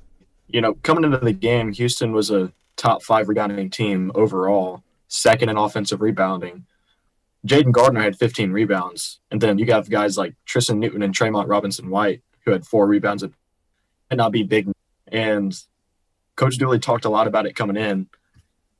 You 0.47 0.61
know, 0.61 0.75
coming 0.83 1.05
into 1.05 1.19
the 1.19 1.33
game, 1.33 1.73
Houston 1.73 2.13
was 2.13 2.31
a 2.31 2.53
top 2.77 3.03
five 3.03 3.29
rebounding 3.29 3.69
team 3.69 4.11
overall, 4.15 4.83
second 5.09 5.51
in 5.51 5.59
offensive 5.59 6.01
rebounding. 6.01 6.65
Jayden 7.47 7.73
Gardner 7.73 8.01
had 8.01 8.17
15 8.17 8.53
rebounds, 8.53 9.21
and 9.31 9.41
then 9.41 9.59
you 9.59 9.67
got 9.67 9.89
guys 9.91 10.17
like 10.17 10.35
Tristan 10.47 10.81
Newton 10.81 11.03
and 11.03 11.15
Tremont 11.15 11.49
Robinson 11.49 11.91
White 11.91 12.23
who 12.45 12.53
had 12.53 12.67
four 12.67 12.87
rebounds. 12.87 13.23
It 13.23 13.33
might 14.11 14.17
not 14.17 14.33
be 14.33 14.43
big, 14.43 14.71
and 15.09 15.55
Coach 16.37 16.57
Dooley 16.57 16.79
talked 16.79 17.05
a 17.05 17.11
lot 17.11 17.27
about 17.27 17.47
it 17.47 17.55
coming 17.55 17.77
in. 17.77 18.09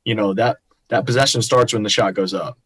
You 0.03 0.15
know 0.15 0.33
that 0.33 0.57
that 0.87 1.05
possession 1.05 1.41
starts 1.41 1.73
when 1.73 1.83
the 1.83 1.89
shot 1.89 2.15
goes 2.15 2.33
up. 2.33 2.57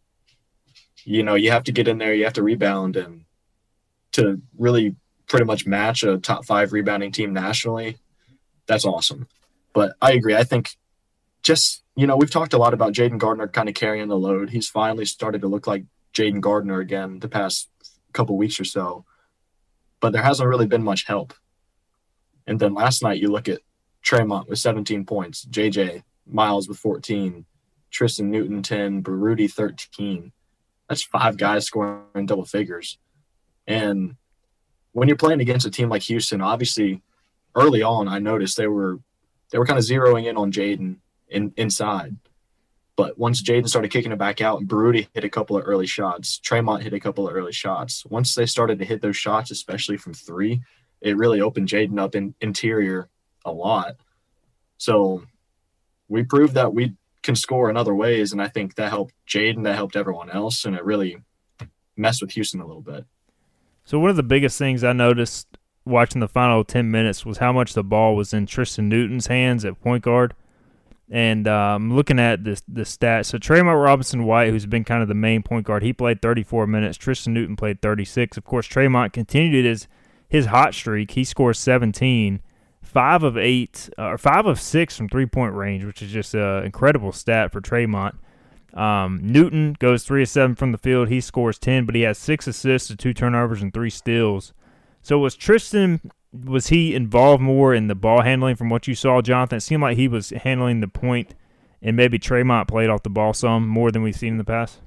You 1.05 1.23
know 1.23 1.35
you 1.35 1.51
have 1.51 1.63
to 1.65 1.71
get 1.71 1.87
in 1.87 1.97
there, 1.97 2.13
you 2.13 2.23
have 2.23 2.33
to 2.33 2.43
rebound, 2.43 2.95
and 2.95 3.25
to 4.13 4.41
really 4.57 4.95
pretty 5.27 5.45
much 5.45 5.65
match 5.65 6.03
a 6.03 6.17
top 6.17 6.45
five 6.45 6.73
rebounding 6.73 7.11
team 7.11 7.33
nationally, 7.33 7.97
that's 8.67 8.85
awesome. 8.85 9.27
But 9.73 9.95
I 10.01 10.13
agree. 10.13 10.35
I 10.35 10.43
think 10.43 10.77
just, 11.41 11.83
you 11.95 12.07
know, 12.07 12.15
we've 12.15 12.31
talked 12.31 12.53
a 12.53 12.57
lot 12.57 12.73
about 12.73 12.93
Jayden 12.93 13.17
Gardner 13.17 13.47
kind 13.47 13.67
of 13.67 13.75
carrying 13.75 14.07
the 14.07 14.17
load. 14.17 14.51
He's 14.51 14.69
finally 14.69 15.05
started 15.05 15.41
to 15.41 15.47
look 15.47 15.67
like 15.67 15.85
Jayden 16.13 16.41
Gardner 16.41 16.79
again 16.79 17.19
the 17.19 17.27
past 17.27 17.69
couple 18.13 18.37
weeks 18.37 18.59
or 18.59 18.65
so. 18.65 19.05
But 19.99 20.13
there 20.13 20.21
hasn't 20.21 20.47
really 20.47 20.67
been 20.67 20.83
much 20.83 21.05
help. 21.05 21.33
And 22.45 22.59
then 22.59 22.73
last 22.73 23.01
night 23.01 23.19
you 23.19 23.29
look 23.29 23.49
at 23.49 23.61
Tremont 24.01 24.49
with 24.49 24.59
17 24.59 25.05
points, 25.05 25.45
JJ 25.45 26.03
Miles 26.27 26.67
with 26.67 26.77
14, 26.77 27.45
Tristan 27.89 28.29
Newton 28.29 28.61
10, 28.61 29.03
Baruti 29.03 29.51
13. 29.51 30.31
That's 30.87 31.03
five 31.03 31.37
guys 31.37 31.65
scoring 31.65 32.25
double 32.25 32.45
figures. 32.45 32.97
And 33.67 34.15
when 34.91 35.07
you're 35.07 35.17
playing 35.17 35.41
against 35.41 35.65
a 35.65 35.71
team 35.71 35.89
like 35.89 36.03
Houston, 36.03 36.41
obviously 36.41 37.01
early 37.55 37.83
on 37.83 38.07
I 38.07 38.19
noticed 38.19 38.57
they 38.57 38.67
were 38.67 38.99
they 39.51 39.59
were 39.59 39.65
kind 39.65 39.77
of 39.77 39.85
zeroing 39.85 40.25
in 40.25 40.37
on 40.37 40.51
Jayden 40.51 40.97
in, 41.29 41.53
inside. 41.57 42.17
But 42.95 43.17
once 43.17 43.41
Jayden 43.41 43.67
started 43.67 43.91
kicking 43.91 44.11
it 44.11 44.17
back 44.17 44.41
out, 44.41 44.59
and 44.59 44.69
Baruti 44.69 45.07
hit 45.13 45.23
a 45.23 45.29
couple 45.29 45.57
of 45.57 45.63
early 45.65 45.87
shots, 45.87 46.37
Tremont 46.39 46.83
hit 46.83 46.93
a 46.93 46.99
couple 46.99 47.27
of 47.27 47.35
early 47.35 47.51
shots. 47.51 48.05
Once 48.05 48.35
they 48.35 48.45
started 48.45 48.79
to 48.79 48.85
hit 48.85 49.01
those 49.01 49.17
shots, 49.17 49.51
especially 49.51 49.97
from 49.97 50.13
three, 50.13 50.61
it 51.01 51.17
really 51.17 51.41
opened 51.41 51.67
Jayden 51.67 51.99
up 51.99 52.15
in 52.15 52.35
interior 52.41 53.09
a 53.45 53.51
lot. 53.51 53.95
So 54.77 55.23
we 56.07 56.23
proved 56.23 56.53
that 56.53 56.73
we 56.73 56.93
can 57.23 57.35
score 57.35 57.69
in 57.69 57.77
other 57.77 57.95
ways, 57.95 58.31
and 58.31 58.41
I 58.41 58.47
think 58.47 58.75
that 58.75 58.89
helped 58.89 59.13
Jayden, 59.27 59.63
that 59.63 59.75
helped 59.75 59.95
everyone 59.95 60.29
else, 60.29 60.65
and 60.65 60.75
it 60.75 60.83
really 60.83 61.17
messed 61.95 62.21
with 62.21 62.31
Houston 62.31 62.61
a 62.61 62.67
little 62.67 62.81
bit. 62.81 63.05
So 63.85 63.99
one 63.99 64.09
of 64.09 64.15
the 64.15 64.23
biggest 64.23 64.57
things 64.57 64.83
I 64.83 64.93
noticed 64.93 65.47
watching 65.85 66.21
the 66.21 66.27
final 66.27 66.63
10 66.63 66.89
minutes 66.89 67.25
was 67.25 67.39
how 67.39 67.51
much 67.51 67.73
the 67.73 67.83
ball 67.83 68.15
was 68.15 68.33
in 68.33 68.45
Tristan 68.45 68.87
Newton's 68.89 69.27
hands 69.27 69.65
at 69.65 69.81
point 69.81 70.03
guard. 70.03 70.33
And 71.11 71.47
um, 71.47 71.93
looking 71.93 72.17
at 72.17 72.43
the 72.43 72.59
the 72.67 72.83
stats, 72.83 73.25
so 73.25 73.37
Tremont 73.37 73.77
Robinson 73.77 74.23
White, 74.23 74.49
who's 74.49 74.65
been 74.65 74.85
kind 74.85 75.01
of 75.01 75.09
the 75.09 75.13
main 75.13 75.43
point 75.43 75.65
guard, 75.65 75.83
he 75.83 75.91
played 75.91 76.21
34 76.21 76.65
minutes. 76.65 76.97
Tristan 76.97 77.33
Newton 77.33 77.55
played 77.55 77.81
36. 77.81 78.37
Of 78.37 78.45
course, 78.45 78.65
Tremont 78.65 79.13
continued 79.13 79.65
his 79.65 79.87
his 80.27 80.47
hot 80.47 80.73
streak. 80.73 81.11
He 81.11 81.23
scores 81.23 81.59
17, 81.59 82.41
five 82.93 83.23
of 83.23 83.37
eight 83.37 83.89
uh, 83.97 84.09
or 84.09 84.17
five 84.17 84.45
of 84.45 84.59
six 84.59 84.95
from 84.95 85.09
three 85.09 85.25
point 85.25 85.53
range, 85.53 85.83
which 85.83 86.01
is 86.01 86.11
just 86.11 86.33
an 86.33 86.63
incredible 86.63 87.11
stat 87.11 87.51
for 87.51 87.61
Tremont. 87.61 88.15
Um, 88.73 89.19
Newton 89.21 89.75
goes 89.79 90.03
three 90.03 90.23
of 90.23 90.29
seven 90.29 90.55
from 90.55 90.71
the 90.71 90.77
field. 90.77 91.09
He 91.09 91.21
scores 91.21 91.59
10, 91.59 91.85
but 91.85 91.93
he 91.93 92.01
has 92.01 92.17
six 92.17 92.47
assists, 92.47 92.93
two 92.95 93.13
turnovers, 93.13 93.61
and 93.61 93.73
three 93.73 93.91
steals. 93.91 94.53
So 95.01 95.19
was 95.19 95.35
Tristan 95.35 95.99
was 96.33 96.67
he 96.67 96.95
involved 96.95 97.43
more 97.43 97.73
in 97.73 97.87
the 97.87 97.95
ball 97.95 98.21
handling 98.21 98.55
from 98.55 98.69
what 98.69 98.87
you 98.87 98.95
saw, 98.95 99.21
Jonathan? 99.21 99.57
It 99.57 99.61
seemed 99.61 99.83
like 99.83 99.97
he 99.97 100.07
was 100.07 100.31
handling 100.31 100.79
the 100.79 100.87
point, 100.87 101.35
and 101.81 101.95
maybe 101.95 102.17
Tremont 102.17 102.67
played 102.67 102.89
off 102.89 103.03
the 103.03 103.09
ball 103.09 103.33
some 103.33 103.67
more 103.67 103.91
than 103.91 104.01
we've 104.01 104.15
seen 104.15 104.33
in 104.33 104.37
the 104.37 104.43
past. 104.43 104.79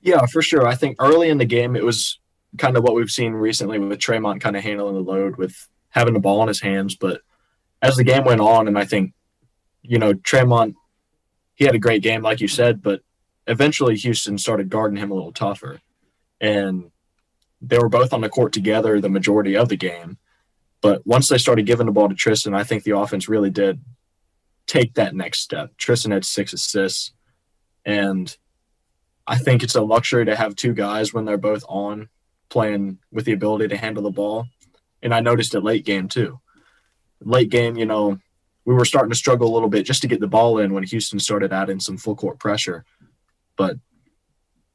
Yeah, 0.00 0.26
for 0.26 0.42
sure. 0.42 0.66
I 0.66 0.74
think 0.74 0.96
early 0.98 1.28
in 1.30 1.38
the 1.38 1.44
game, 1.44 1.76
it 1.76 1.84
was 1.84 2.18
kind 2.58 2.76
of 2.76 2.82
what 2.82 2.94
we've 2.94 3.10
seen 3.10 3.32
recently 3.32 3.78
with 3.78 3.98
Tremont 3.98 4.40
kind 4.40 4.56
of 4.56 4.62
handling 4.62 4.94
the 4.94 5.00
load 5.00 5.36
with 5.36 5.68
having 5.96 6.12
the 6.12 6.20
ball 6.20 6.42
in 6.42 6.48
his 6.48 6.60
hands. 6.60 6.94
But 6.94 7.22
as 7.80 7.96
the 7.96 8.04
game 8.04 8.24
went 8.24 8.42
on, 8.42 8.68
and 8.68 8.78
I 8.78 8.84
think, 8.84 9.14
you 9.82 9.98
know, 9.98 10.12
Tremont, 10.12 10.76
he 11.54 11.64
had 11.64 11.74
a 11.74 11.80
great 11.80 12.02
game, 12.02 12.22
like 12.22 12.40
you 12.40 12.48
said, 12.48 12.82
but 12.82 13.00
eventually 13.46 13.96
Houston 13.96 14.36
started 14.36 14.68
guarding 14.68 14.98
him 14.98 15.10
a 15.10 15.14
little 15.14 15.32
tougher. 15.32 15.80
And 16.38 16.90
they 17.62 17.78
were 17.78 17.88
both 17.88 18.12
on 18.12 18.20
the 18.20 18.28
court 18.28 18.52
together 18.52 19.00
the 19.00 19.08
majority 19.08 19.56
of 19.56 19.70
the 19.70 19.76
game. 19.76 20.18
But 20.82 21.06
once 21.06 21.28
they 21.28 21.38
started 21.38 21.64
giving 21.64 21.86
the 21.86 21.92
ball 21.92 22.10
to 22.10 22.14
Tristan, 22.14 22.52
I 22.52 22.62
think 22.62 22.84
the 22.84 22.98
offense 22.98 23.26
really 23.26 23.50
did 23.50 23.80
take 24.66 24.94
that 24.94 25.14
next 25.14 25.40
step. 25.40 25.74
Tristan 25.78 26.10
had 26.10 26.26
six 26.26 26.52
assists. 26.52 27.12
And 27.86 28.36
I 29.26 29.38
think 29.38 29.62
it's 29.62 29.74
a 29.74 29.80
luxury 29.80 30.26
to 30.26 30.36
have 30.36 30.56
two 30.56 30.74
guys 30.74 31.14
when 31.14 31.24
they're 31.24 31.38
both 31.38 31.64
on 31.68 32.10
playing 32.50 32.98
with 33.10 33.24
the 33.24 33.32
ability 33.32 33.68
to 33.68 33.78
handle 33.78 34.02
the 34.02 34.10
ball. 34.10 34.46
And 35.06 35.14
I 35.14 35.20
noticed 35.20 35.54
it 35.54 35.60
late 35.60 35.84
game 35.84 36.08
too. 36.08 36.40
Late 37.20 37.48
game, 37.48 37.76
you 37.76 37.86
know, 37.86 38.18
we 38.64 38.74
were 38.74 38.84
starting 38.84 39.12
to 39.12 39.16
struggle 39.16 39.48
a 39.48 39.54
little 39.54 39.68
bit 39.68 39.86
just 39.86 40.02
to 40.02 40.08
get 40.08 40.18
the 40.18 40.26
ball 40.26 40.58
in 40.58 40.72
when 40.72 40.82
Houston 40.82 41.20
started 41.20 41.52
adding 41.52 41.78
some 41.78 41.96
full 41.96 42.16
court 42.16 42.40
pressure. 42.40 42.84
But 43.56 43.76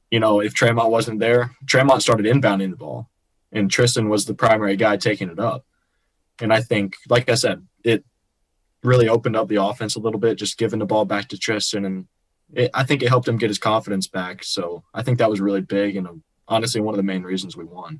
you 0.09 0.21
know, 0.21 0.39
if 0.39 0.53
Tremont 0.53 0.89
wasn't 0.89 1.19
there, 1.19 1.51
Tremont 1.65 2.01
started 2.01 2.25
inbounding 2.25 2.69
the 2.69 2.77
ball, 2.77 3.09
and 3.51 3.69
Tristan 3.69 4.07
was 4.07 4.23
the 4.23 4.33
primary 4.33 4.77
guy 4.77 4.95
taking 4.95 5.29
it 5.29 5.37
up. 5.37 5.65
And 6.39 6.53
I 6.53 6.61
think, 6.61 6.95
like 7.09 7.29
I 7.29 7.35
said, 7.35 7.67
it 7.83 8.05
really 8.83 9.09
opened 9.09 9.35
up 9.35 9.49
the 9.49 9.61
offense 9.61 9.97
a 9.97 9.99
little 9.99 10.19
bit, 10.19 10.37
just 10.37 10.57
giving 10.57 10.79
the 10.79 10.85
ball 10.85 11.03
back 11.03 11.27
to 11.27 11.37
Tristan, 11.37 11.83
and 11.83 12.07
it, 12.53 12.71
I 12.73 12.85
think 12.85 13.03
it 13.03 13.09
helped 13.09 13.27
him 13.27 13.37
get 13.37 13.49
his 13.49 13.59
confidence 13.59 14.07
back. 14.07 14.45
So 14.45 14.85
I 14.93 15.03
think 15.03 15.17
that 15.17 15.29
was 15.29 15.41
really 15.41 15.59
big, 15.59 15.97
and 15.97 16.07
um, 16.07 16.23
honestly, 16.47 16.79
one 16.79 16.93
of 16.93 16.97
the 16.97 17.11
main 17.11 17.23
reasons 17.23 17.57
we 17.57 17.65
won. 17.65 17.99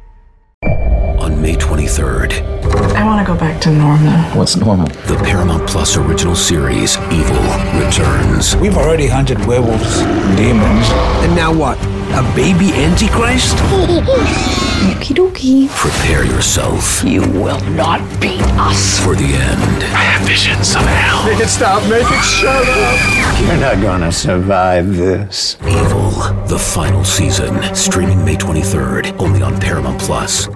on 0.63 1.41
May 1.41 1.55
23rd. 1.55 2.33
I 2.95 3.03
want 3.03 3.25
to 3.25 3.33
go 3.33 3.37
back 3.39 3.59
to 3.61 3.71
normal. 3.71 4.11
What's 4.37 4.55
normal? 4.55 4.87
The 5.07 5.15
Paramount 5.23 5.67
Plus 5.67 5.97
original 5.97 6.35
series, 6.35 6.97
Evil, 7.11 7.41
returns. 7.83 8.55
We've 8.57 8.77
already 8.77 9.07
hunted 9.07 9.43
werewolves, 9.45 9.99
demons. 10.37 10.87
And 11.23 11.35
now 11.35 11.53
what? 11.53 11.79
A 12.13 12.21
baby 12.35 12.71
Antichrist? 12.73 13.55
Okie 14.91 15.15
dokie. 15.15 15.69
Prepare 15.69 16.25
yourself. 16.25 17.03
You 17.03 17.21
will 17.21 17.61
not 17.71 18.01
beat 18.19 18.41
us. 18.59 18.99
For 18.99 19.15
the 19.15 19.23
end. 19.23 19.83
I 19.95 20.03
have 20.03 20.27
it 21.41 21.47
stop. 21.47 21.81
Make 21.89 22.05
it 22.05 22.23
shut 22.23 22.67
up. 22.67 23.41
You're 23.41 23.57
not 23.57 23.81
gonna 23.81 24.11
survive 24.11 24.95
this. 24.95 25.57
Evil, 25.61 26.11
the 26.45 26.59
final 26.59 27.03
season. 27.03 27.75
Streaming 27.75 28.23
May 28.23 28.35
23rd. 28.35 29.19
Only 29.19 29.41
on 29.41 29.59
Paramount 29.59 29.99
Plus. 29.99 30.47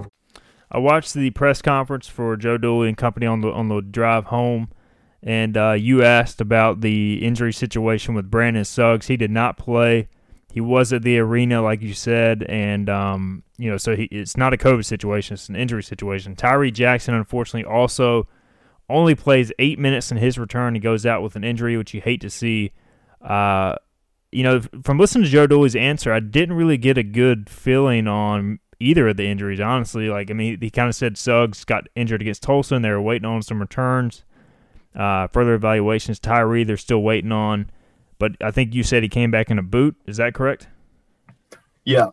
I 0.72 0.78
watched 0.78 1.14
the 1.16 1.32
press 1.32 1.62
conference 1.62 2.08
for 2.08 2.38
Joe 2.38 2.58
Dooley 2.58 2.90
and 2.90 2.98
company 2.98 3.26
on 3.26 3.42
the 3.42 3.50
on 3.50 3.68
the 3.68 3.82
drive 3.82 4.26
home, 4.26 4.70
and 5.24 5.58
uh, 5.58 5.72
you 5.72 6.04
asked 6.04 6.40
about 6.40 6.82
the 6.82 7.26
injury 7.26 7.54
situation 7.54 8.14
with 8.14 8.30
Brandon 8.30 8.66
Suggs. 8.66 9.08
He 9.08 9.18
did 9.18 9.32
not 9.32 9.58
play. 9.58 10.08
He 10.52 10.62
was 10.62 10.94
at 10.94 11.02
the 11.02 11.18
arena, 11.18 11.62
like 11.62 11.82
you 11.82 11.94
said, 11.94 12.44
and 12.44 12.90
um, 12.90 13.44
you 13.58 13.72
know, 13.72 13.78
so 13.78 13.96
he, 13.96 14.04
it's 14.06 14.38
not 14.38 14.54
a 14.54 14.58
COVID 14.58 14.86
situation; 14.86 15.34
it's 15.34 15.50
an 15.50 15.56
injury 15.56 15.84
situation. 15.84 16.36
Tyree 16.36 16.72
Jackson, 16.72 17.16
unfortunately, 17.16 17.70
also 17.70 18.28
only 18.90 19.16
plays 19.16 19.52
eight 19.60 19.80
minutes 19.80 20.12
in 20.12 20.18
his 20.18 20.38
return. 20.38 20.76
He 20.76 20.82
goes 20.82 21.06
out 21.06 21.22
with 21.24 21.36
an 21.36 21.44
injury, 21.44 21.78
which 21.78 21.94
you 21.94 22.02
hate 22.02 22.22
to 22.22 22.30
see. 22.30 22.72
Uh, 23.22 23.76
you 24.32 24.44
know, 24.44 24.62
from 24.84 25.00
listening 25.00 25.24
to 25.24 25.30
Joe 25.30 25.48
Dooley's 25.48 25.76
answer, 25.76 26.12
I 26.14 26.20
didn't 26.20 26.56
really 26.56 26.78
get 26.78 26.98
a 26.98 27.04
good 27.04 27.50
feeling 27.50 28.08
on 28.08 28.60
either 28.80 29.08
of 29.08 29.18
the 29.18 29.26
injuries, 29.26 29.60
honestly. 29.62 30.10
Like, 30.10 30.30
I 30.30 30.34
mean, 30.34 30.60
he 30.60 30.70
kind 30.70 30.90
of 30.90 30.96
said 30.96 31.18
Suggs 31.18 31.64
got 31.64 31.88
injured 31.96 32.22
against 32.22 32.44
Tulsa 32.44 32.76
and 32.76 32.84
they 32.84 32.90
were 32.90 33.02
waiting 33.02 33.26
on 33.26 33.42
some 33.42 33.60
returns. 33.62 34.26
uh, 34.96 35.28
further 35.28 35.54
evaluations. 35.54 36.20
Tyree, 36.20 36.64
they're 36.64 36.78
still 36.78 37.02
waiting 37.02 37.32
on, 37.32 37.70
but 38.18 38.32
I 38.42 38.52
think 38.52 38.74
you 38.74 38.84
said 38.84 39.04
he 39.04 39.10
came 39.10 39.32
back 39.32 39.52
in 39.52 39.60
a 39.60 39.64
boot. 39.64 39.96
Is 40.06 40.18
that 40.18 40.34
correct? 40.34 40.68
Yeah, 41.84 42.08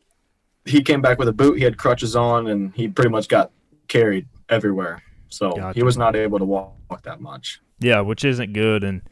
he 0.64 0.82
came 0.82 1.00
back 1.00 1.18
with 1.18 1.28
a 1.28 1.32
boot. 1.32 1.58
He 1.58 1.64
had 1.64 1.78
crutches 1.78 2.14
on, 2.16 2.48
and 2.48 2.74
he 2.74 2.88
pretty 2.88 3.10
much 3.10 3.28
got 3.28 3.52
carried 3.88 4.26
everywhere. 4.48 5.02
So 5.32 5.52
gotcha. 5.52 5.78
he 5.78 5.82
was 5.82 5.96
not 5.96 6.14
able 6.14 6.38
to 6.38 6.44
walk, 6.44 6.74
walk 6.90 7.02
that 7.02 7.20
much. 7.20 7.60
Yeah, 7.80 8.00
which 8.00 8.24
isn't 8.24 8.52
good. 8.52 8.84
And 8.84 9.02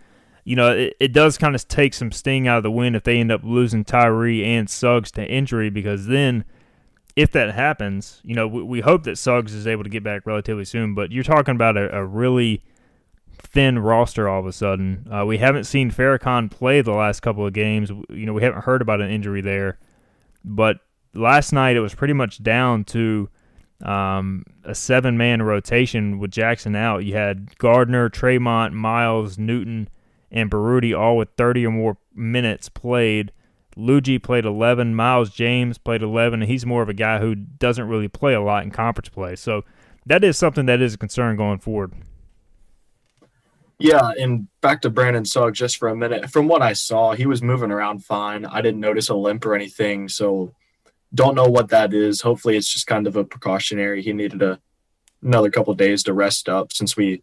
you 0.45 0.57
know, 0.57 0.71
it, 0.71 0.97
it 1.01 1.13
does 1.13 1.39
kind 1.39 1.55
of 1.55 1.67
take 1.69 1.95
some 1.95 2.13
sting 2.13 2.47
out 2.47 2.59
of 2.59 2.63
the 2.63 2.71
win 2.71 2.95
if 2.95 3.05
they 3.05 3.19
end 3.19 3.33
up 3.33 3.43
losing 3.45 3.85
Tyree 3.85 4.45
and 4.45 4.69
Suggs 4.69 5.11
to 5.13 5.27
injury 5.27 5.71
because 5.71 6.07
then 6.07 6.45
if 7.17 7.33
that 7.33 7.55
happens, 7.55 8.21
you 8.25 8.35
know, 8.35 8.47
we, 8.47 8.63
we, 8.63 8.81
hope 8.81 9.03
that 9.05 9.19
Suggs 9.19 9.53
is 9.53 9.67
able 9.67 9.83
to 9.83 9.91
get 9.91 10.03
back 10.03 10.27
relatively 10.27 10.65
soon, 10.65 10.95
but 10.95 11.11
you're 11.11 11.25
talking 11.25 11.55
about 11.55 11.77
a, 11.77 11.95
a 11.97 12.05
really 12.05 12.63
thin 13.29 13.79
roster 13.79 14.29
all 14.29 14.41
of 14.41 14.47
a 14.47 14.53
sudden. 14.53 15.07
Uh, 15.13 15.25
we 15.27 15.39
haven't 15.39 15.65
seen 15.65 15.91
Farrakhan 15.91 16.51
play 16.51 16.81
the 16.81 16.93
last 16.93 17.21
couple 17.21 17.47
of 17.47 17.53
games. 17.53 17.91
You 17.91 18.27
know, 18.27 18.33
we 18.33 18.43
haven't 18.43 18.65
heard 18.65 18.81
about 18.81 19.01
an 19.01 19.11
injury 19.11 19.41
there, 19.41 19.79
but 20.45 20.79
last 21.15 21.53
night 21.53 21.77
it 21.77 21.81
was 21.81 21.95
pretty 21.95 22.15
much 22.15 22.43
down 22.43 22.85
to 22.85 23.29
um, 23.83 24.45
a 24.65 24.75
seven 24.75 25.17
man 25.17 25.43
rotation 25.43 26.19
with 26.19 26.31
Jackson 26.31 26.77
out. 26.77 27.05
You 27.05 27.15
had 27.15 27.59
Gardner, 27.59 28.09
Tremont, 28.09 28.75
Miles, 28.75 29.39
Newton, 29.39 29.89
and 30.31 30.51
Baruti 30.51 30.97
all 30.97 31.17
with 31.17 31.29
30 31.37 31.67
or 31.67 31.71
more 31.71 31.97
minutes 32.15 32.69
played. 32.69 33.33
Luigi 33.77 34.19
played 34.19 34.45
11. 34.45 34.95
Miles 34.95 35.31
James 35.31 35.79
played 35.79 36.03
11. 36.03 36.43
And 36.43 36.51
he's 36.51 36.67
more 36.67 36.83
of 36.83 36.89
a 36.89 36.95
guy 36.95 37.19
who 37.19 37.35
doesn't 37.35 37.89
really 37.89 38.09
play 38.09 38.35
a 38.35 38.41
lot 38.41 38.63
in 38.63 38.71
conference 38.71 39.09
play. 39.09 39.37
So 39.37 39.65
that 40.07 40.25
is 40.25 40.37
something 40.37 40.67
that 40.67 40.81
is 40.81 40.95
a 40.95 40.99
concern 40.99 41.37
going 41.37 41.59
forward. 41.59 41.95
Yeah, 43.79 44.11
and 44.21 44.47
back 44.61 44.83
to 44.83 44.91
Brandon 44.91 45.25
Suggs 45.25 45.59
just 45.59 45.79
for 45.79 45.89
a 45.89 45.97
minute. 45.97 46.31
From 46.31 46.49
what 46.49 46.61
I 46.61 46.75
saw, 46.75 47.15
he 47.15 47.25
was 47.25 47.43
moving 47.43 47.71
around 47.71 48.05
fine. 48.05 48.45
I 48.45 48.61
didn't 48.61 48.81
notice 48.81 49.09
a 49.09 49.15
limp 49.15 49.47
or 49.47 49.55
anything, 49.55 50.07
so 50.07 50.53
don't 51.15 51.35
know 51.35 51.47
what 51.47 51.69
that 51.71 51.93
is. 51.93 52.21
Hopefully, 52.21 52.57
it's 52.57 52.73
just 52.73 52.87
kind 52.87 53.07
of 53.07 53.17
a 53.17 53.25
precautionary. 53.25 54.03
He 54.03 54.13
needed 54.13 54.43
a 54.43 54.61
another 55.23 55.51
couple 55.51 55.75
days 55.75 56.03
to 56.05 56.15
rest 56.15 56.49
up 56.49 56.73
since 56.73 56.97
we 56.97 57.23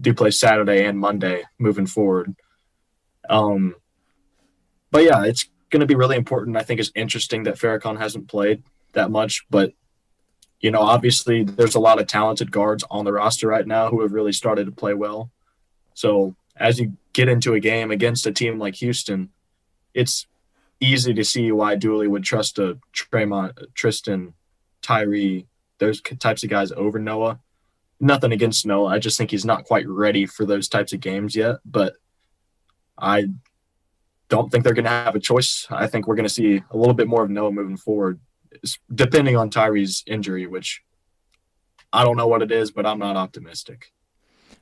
do 0.00 0.14
play 0.14 0.30
Saturday 0.30 0.84
and 0.84 0.98
Monday 0.98 1.42
moving 1.58 1.86
forward. 1.86 2.34
Um, 3.28 3.74
but 4.90 5.04
yeah, 5.04 5.24
it's 5.24 5.48
going 5.70 5.80
to 5.80 5.86
be 5.86 5.94
really 5.94 6.16
important. 6.16 6.56
I 6.56 6.62
think 6.62 6.80
it's 6.80 6.92
interesting 6.94 7.44
that 7.44 7.56
Farrakhan 7.56 7.98
hasn't 7.98 8.28
played 8.28 8.62
that 8.92 9.10
much, 9.10 9.44
but 9.50 9.72
you 10.60 10.70
know, 10.70 10.80
obviously 10.80 11.42
there's 11.42 11.74
a 11.74 11.80
lot 11.80 12.00
of 12.00 12.06
talented 12.06 12.52
guards 12.52 12.84
on 12.90 13.04
the 13.04 13.12
roster 13.12 13.48
right 13.48 13.66
now 13.66 13.88
who 13.88 14.00
have 14.02 14.12
really 14.12 14.32
started 14.32 14.66
to 14.66 14.72
play 14.72 14.94
well. 14.94 15.30
So 15.94 16.36
as 16.56 16.78
you 16.78 16.96
get 17.12 17.28
into 17.28 17.54
a 17.54 17.60
game 17.60 17.90
against 17.90 18.26
a 18.26 18.32
team 18.32 18.58
like 18.58 18.76
Houston, 18.76 19.30
it's 19.92 20.26
easy 20.82 21.14
to 21.14 21.24
see 21.24 21.52
why 21.52 21.76
Dooley 21.76 22.08
would 22.08 22.24
trust 22.24 22.58
a 22.58 22.78
Tremont, 22.92 23.58
Tristan, 23.74 24.34
Tyree, 24.82 25.46
those 25.78 26.00
types 26.00 26.42
of 26.42 26.50
guys 26.50 26.72
over 26.72 26.98
Noah. 26.98 27.40
Nothing 28.00 28.32
against 28.32 28.66
Noah. 28.66 28.88
I 28.88 28.98
just 28.98 29.16
think 29.16 29.30
he's 29.30 29.44
not 29.44 29.64
quite 29.64 29.88
ready 29.88 30.26
for 30.26 30.44
those 30.44 30.68
types 30.68 30.92
of 30.92 31.00
games 31.00 31.36
yet. 31.36 31.56
But 31.64 31.94
I 32.98 33.26
don't 34.28 34.50
think 34.50 34.64
they're 34.64 34.74
going 34.74 34.84
to 34.84 34.90
have 34.90 35.14
a 35.14 35.20
choice. 35.20 35.66
I 35.70 35.86
think 35.86 36.06
we're 36.06 36.16
going 36.16 36.28
to 36.28 36.34
see 36.34 36.62
a 36.70 36.76
little 36.76 36.94
bit 36.94 37.06
more 37.06 37.22
of 37.22 37.30
Noah 37.30 37.52
moving 37.52 37.76
forward, 37.76 38.20
depending 38.92 39.36
on 39.36 39.50
Tyree's 39.50 40.02
injury, 40.06 40.46
which 40.46 40.82
I 41.92 42.02
don't 42.04 42.16
know 42.16 42.26
what 42.26 42.42
it 42.42 42.50
is, 42.50 42.70
but 42.70 42.86
I'm 42.86 42.98
not 42.98 43.16
optimistic. 43.16 43.92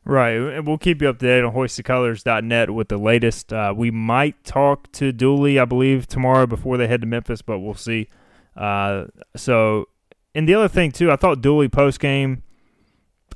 Right. 0.04 0.36
And 0.36 0.66
we'll 0.66 0.78
keep 0.78 1.02
you 1.02 1.08
up 1.08 1.18
to 1.18 1.26
date 1.26 1.44
on 1.44 1.52
hoistthecolors.net 1.52 2.70
with 2.70 2.88
the 2.88 2.96
latest. 2.96 3.52
Uh, 3.52 3.74
we 3.76 3.90
might 3.90 4.42
talk 4.44 4.90
to 4.92 5.12
Dooley, 5.12 5.58
I 5.58 5.64
believe, 5.64 6.06
tomorrow 6.06 6.46
before 6.46 6.76
they 6.76 6.86
head 6.86 7.02
to 7.02 7.06
Memphis, 7.06 7.42
but 7.42 7.58
we'll 7.58 7.74
see. 7.74 8.08
Uh, 8.56 9.06
so, 9.36 9.88
and 10.34 10.48
the 10.48 10.54
other 10.54 10.68
thing, 10.68 10.90
too, 10.90 11.10
I 11.10 11.16
thought 11.16 11.42
Dooley 11.42 11.68
post 11.68 12.00
game, 12.00 12.42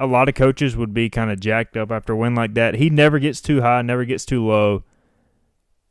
a 0.00 0.06
lot 0.06 0.28
of 0.28 0.34
coaches 0.34 0.76
would 0.76 0.94
be 0.94 1.10
kind 1.10 1.30
of 1.30 1.38
jacked 1.38 1.76
up 1.76 1.92
after 1.92 2.14
a 2.14 2.16
win 2.16 2.34
like 2.34 2.54
that. 2.54 2.74
He 2.74 2.90
never 2.90 3.18
gets 3.18 3.40
too 3.40 3.60
high, 3.60 3.82
never 3.82 4.04
gets 4.04 4.24
too 4.24 4.44
low 4.44 4.84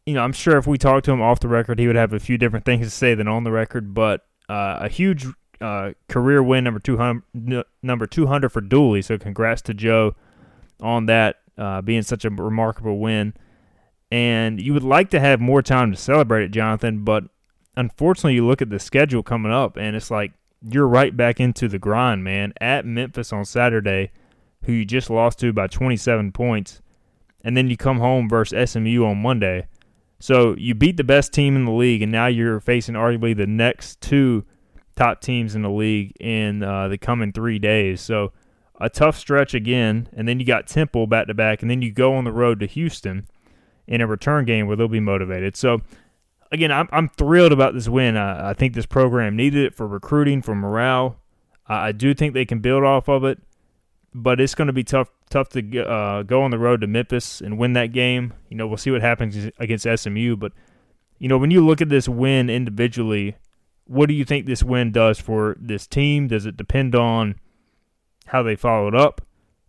you 0.06 0.14
know, 0.14 0.22
I'm 0.22 0.34
sure 0.34 0.58
if 0.58 0.68
we 0.68 0.78
talked 0.78 1.06
to 1.06 1.12
him 1.12 1.22
off 1.22 1.40
the 1.40 1.48
record, 1.48 1.80
he 1.80 1.88
would 1.88 1.96
have 1.96 2.14
a 2.14 2.20
few 2.20 2.38
different 2.38 2.66
things 2.66 2.86
to 2.88 2.92
say 2.92 3.16
than 3.16 3.28
on 3.28 3.44
the 3.44 3.52
record. 3.52 3.94
But 3.94 4.26
uh, 4.50 4.80
a 4.82 4.90
huge 4.90 5.26
uh, 5.62 5.92
career 6.10 6.44
win, 6.44 6.64
number 6.64 6.80
two 6.80 6.98
hundred, 6.98 7.66
number 7.82 8.06
two 8.06 8.28
hundred 8.28 8.50
for 8.50 8.62
Dooley. 8.62 9.02
So 9.02 9.18
congrats 9.18 9.62
to 9.64 9.74
Joe 9.74 10.16
on 10.84 11.08
that 11.08 11.38
uh, 11.58 11.82
being 11.82 12.04
such 12.04 12.26
a 12.26 12.30
remarkable 12.30 13.00
win. 13.00 13.34
And 14.12 14.62
you 14.62 14.74
would 14.74 14.84
like 14.84 15.10
to 15.12 15.20
have 15.20 15.40
more 15.40 15.62
time 15.62 15.92
to 15.92 15.98
celebrate 15.98 16.44
it, 16.44 16.52
Jonathan. 16.52 17.04
But 17.04 17.24
unfortunately, 17.76 18.36
you 18.36 18.46
look 18.46 18.62
at 18.62 18.70
the 18.70 18.80
schedule 18.80 19.24
coming 19.24 19.52
up, 19.52 19.78
and 19.78 19.96
it's 19.96 20.12
like 20.12 20.34
you're 20.62 20.88
right 20.88 21.16
back 21.16 21.40
into 21.40 21.68
the 21.68 21.80
grind, 21.80 22.24
man. 22.24 22.54
At 22.62 22.86
Memphis 22.86 23.34
on 23.34 23.46
Saturday, 23.46 24.12
who 24.66 24.74
you 24.74 24.86
just 24.86 25.10
lost 25.10 25.40
to 25.40 25.52
by 25.52 25.68
27 25.68 26.32
points, 26.32 26.82
and 27.44 27.58
then 27.58 27.70
you 27.70 27.78
come 27.78 28.00
home 28.00 28.30
versus 28.30 28.72
SMU 28.72 29.04
on 29.04 29.18
Monday 29.22 29.68
so 30.24 30.56
you 30.58 30.74
beat 30.74 30.96
the 30.96 31.04
best 31.04 31.34
team 31.34 31.58
in 31.58 31.66
the 31.66 31.74
league, 31.74 32.02
and 32.02 32.10
now 32.10 32.28
you're 32.28 32.62
facing 32.62 32.96
arguably 32.96 33.36
the 33.36 33.46
next 33.46 34.00
two 34.00 34.46
top 34.96 35.20
teams 35.20 35.54
in 35.54 35.64
the 35.64 35.70
league 35.70 36.14
in 36.18 36.64
uh, 36.64 36.88
the 36.88 36.98
coming 36.98 37.34
three 37.34 37.60
days. 37.60 38.00
So 38.00 38.32
a 38.84 38.90
tough 38.90 39.18
stretch 39.18 39.54
again, 39.54 40.10
and 40.14 40.28
then 40.28 40.40
you 40.40 40.46
got 40.46 40.68
Temple 40.68 41.08
back 41.08 41.28
to 41.28 41.34
back, 41.34 41.62
and 41.62 41.72
then 41.72 41.82
you 41.82 41.92
go 41.92 42.14
on 42.14 42.24
the 42.24 42.32
road 42.32 42.60
to 42.60 42.66
Houston 42.66 43.28
in 43.88 44.02
a 44.02 44.08
return 44.08 44.46
game 44.46 44.68
where 44.68 44.76
they'll 44.76 44.88
be 44.88 45.00
motivated. 45.00 45.56
So 45.56 45.82
again, 46.52 46.72
I'm, 46.72 46.88
I'm 46.92 47.10
thrilled 47.10 47.52
about 47.52 47.74
this 47.74 47.90
win. 47.90 48.18
I, 48.18 48.52
I 48.52 48.54
think 48.54 48.74
this 48.74 48.86
program 48.86 49.36
needed 49.36 49.66
it 49.66 49.76
for 49.76 49.88
recruiting, 49.88 50.42
for 50.42 50.56
morale. 50.56 51.18
I, 51.68 51.88
I 51.88 51.92
do 51.92 52.14
think 52.14 52.34
they 52.34 52.46
can 52.46 52.60
build 52.60 52.84
off 52.84 53.08
of 53.08 53.24
it 53.24 53.40
but 54.14 54.40
it's 54.40 54.56
going 54.56 54.68
to 54.68 54.74
be 54.74 54.84
tough 54.84 55.10
tough 55.30 55.50
to 55.50 55.80
uh, 55.82 56.24
go 56.24 56.44
on 56.44 56.52
the 56.52 56.60
road 56.60 56.82
to 56.82 56.88
Memphis 56.88 57.42
and 57.42 57.58
win 57.58 57.74
that 57.74 57.92
game. 57.92 58.34
You 58.50 58.58
know, 58.58 58.68
we'll 58.68 58.78
see 58.78 58.92
what 58.92 59.02
happens 59.02 59.50
against 59.58 59.88
SMU, 59.96 60.36
but 60.36 60.54
you 61.18 61.28
know, 61.28 61.38
when 61.38 61.52
you 61.52 61.66
look 61.66 61.82
at 61.82 61.90
this 61.90 62.08
win 62.08 62.50
individually, 62.50 63.38
what 63.86 64.08
do 64.08 64.14
you 64.14 64.26
think 64.26 64.46
this 64.46 64.64
win 64.64 64.92
does 64.92 65.20
for 65.20 65.56
this 65.60 65.88
team? 65.88 66.28
Does 66.28 66.46
it 66.46 66.58
depend 66.58 66.96
on 66.96 67.36
how 68.26 68.44
they 68.44 68.56
followed 68.56 68.96
up? 68.96 69.22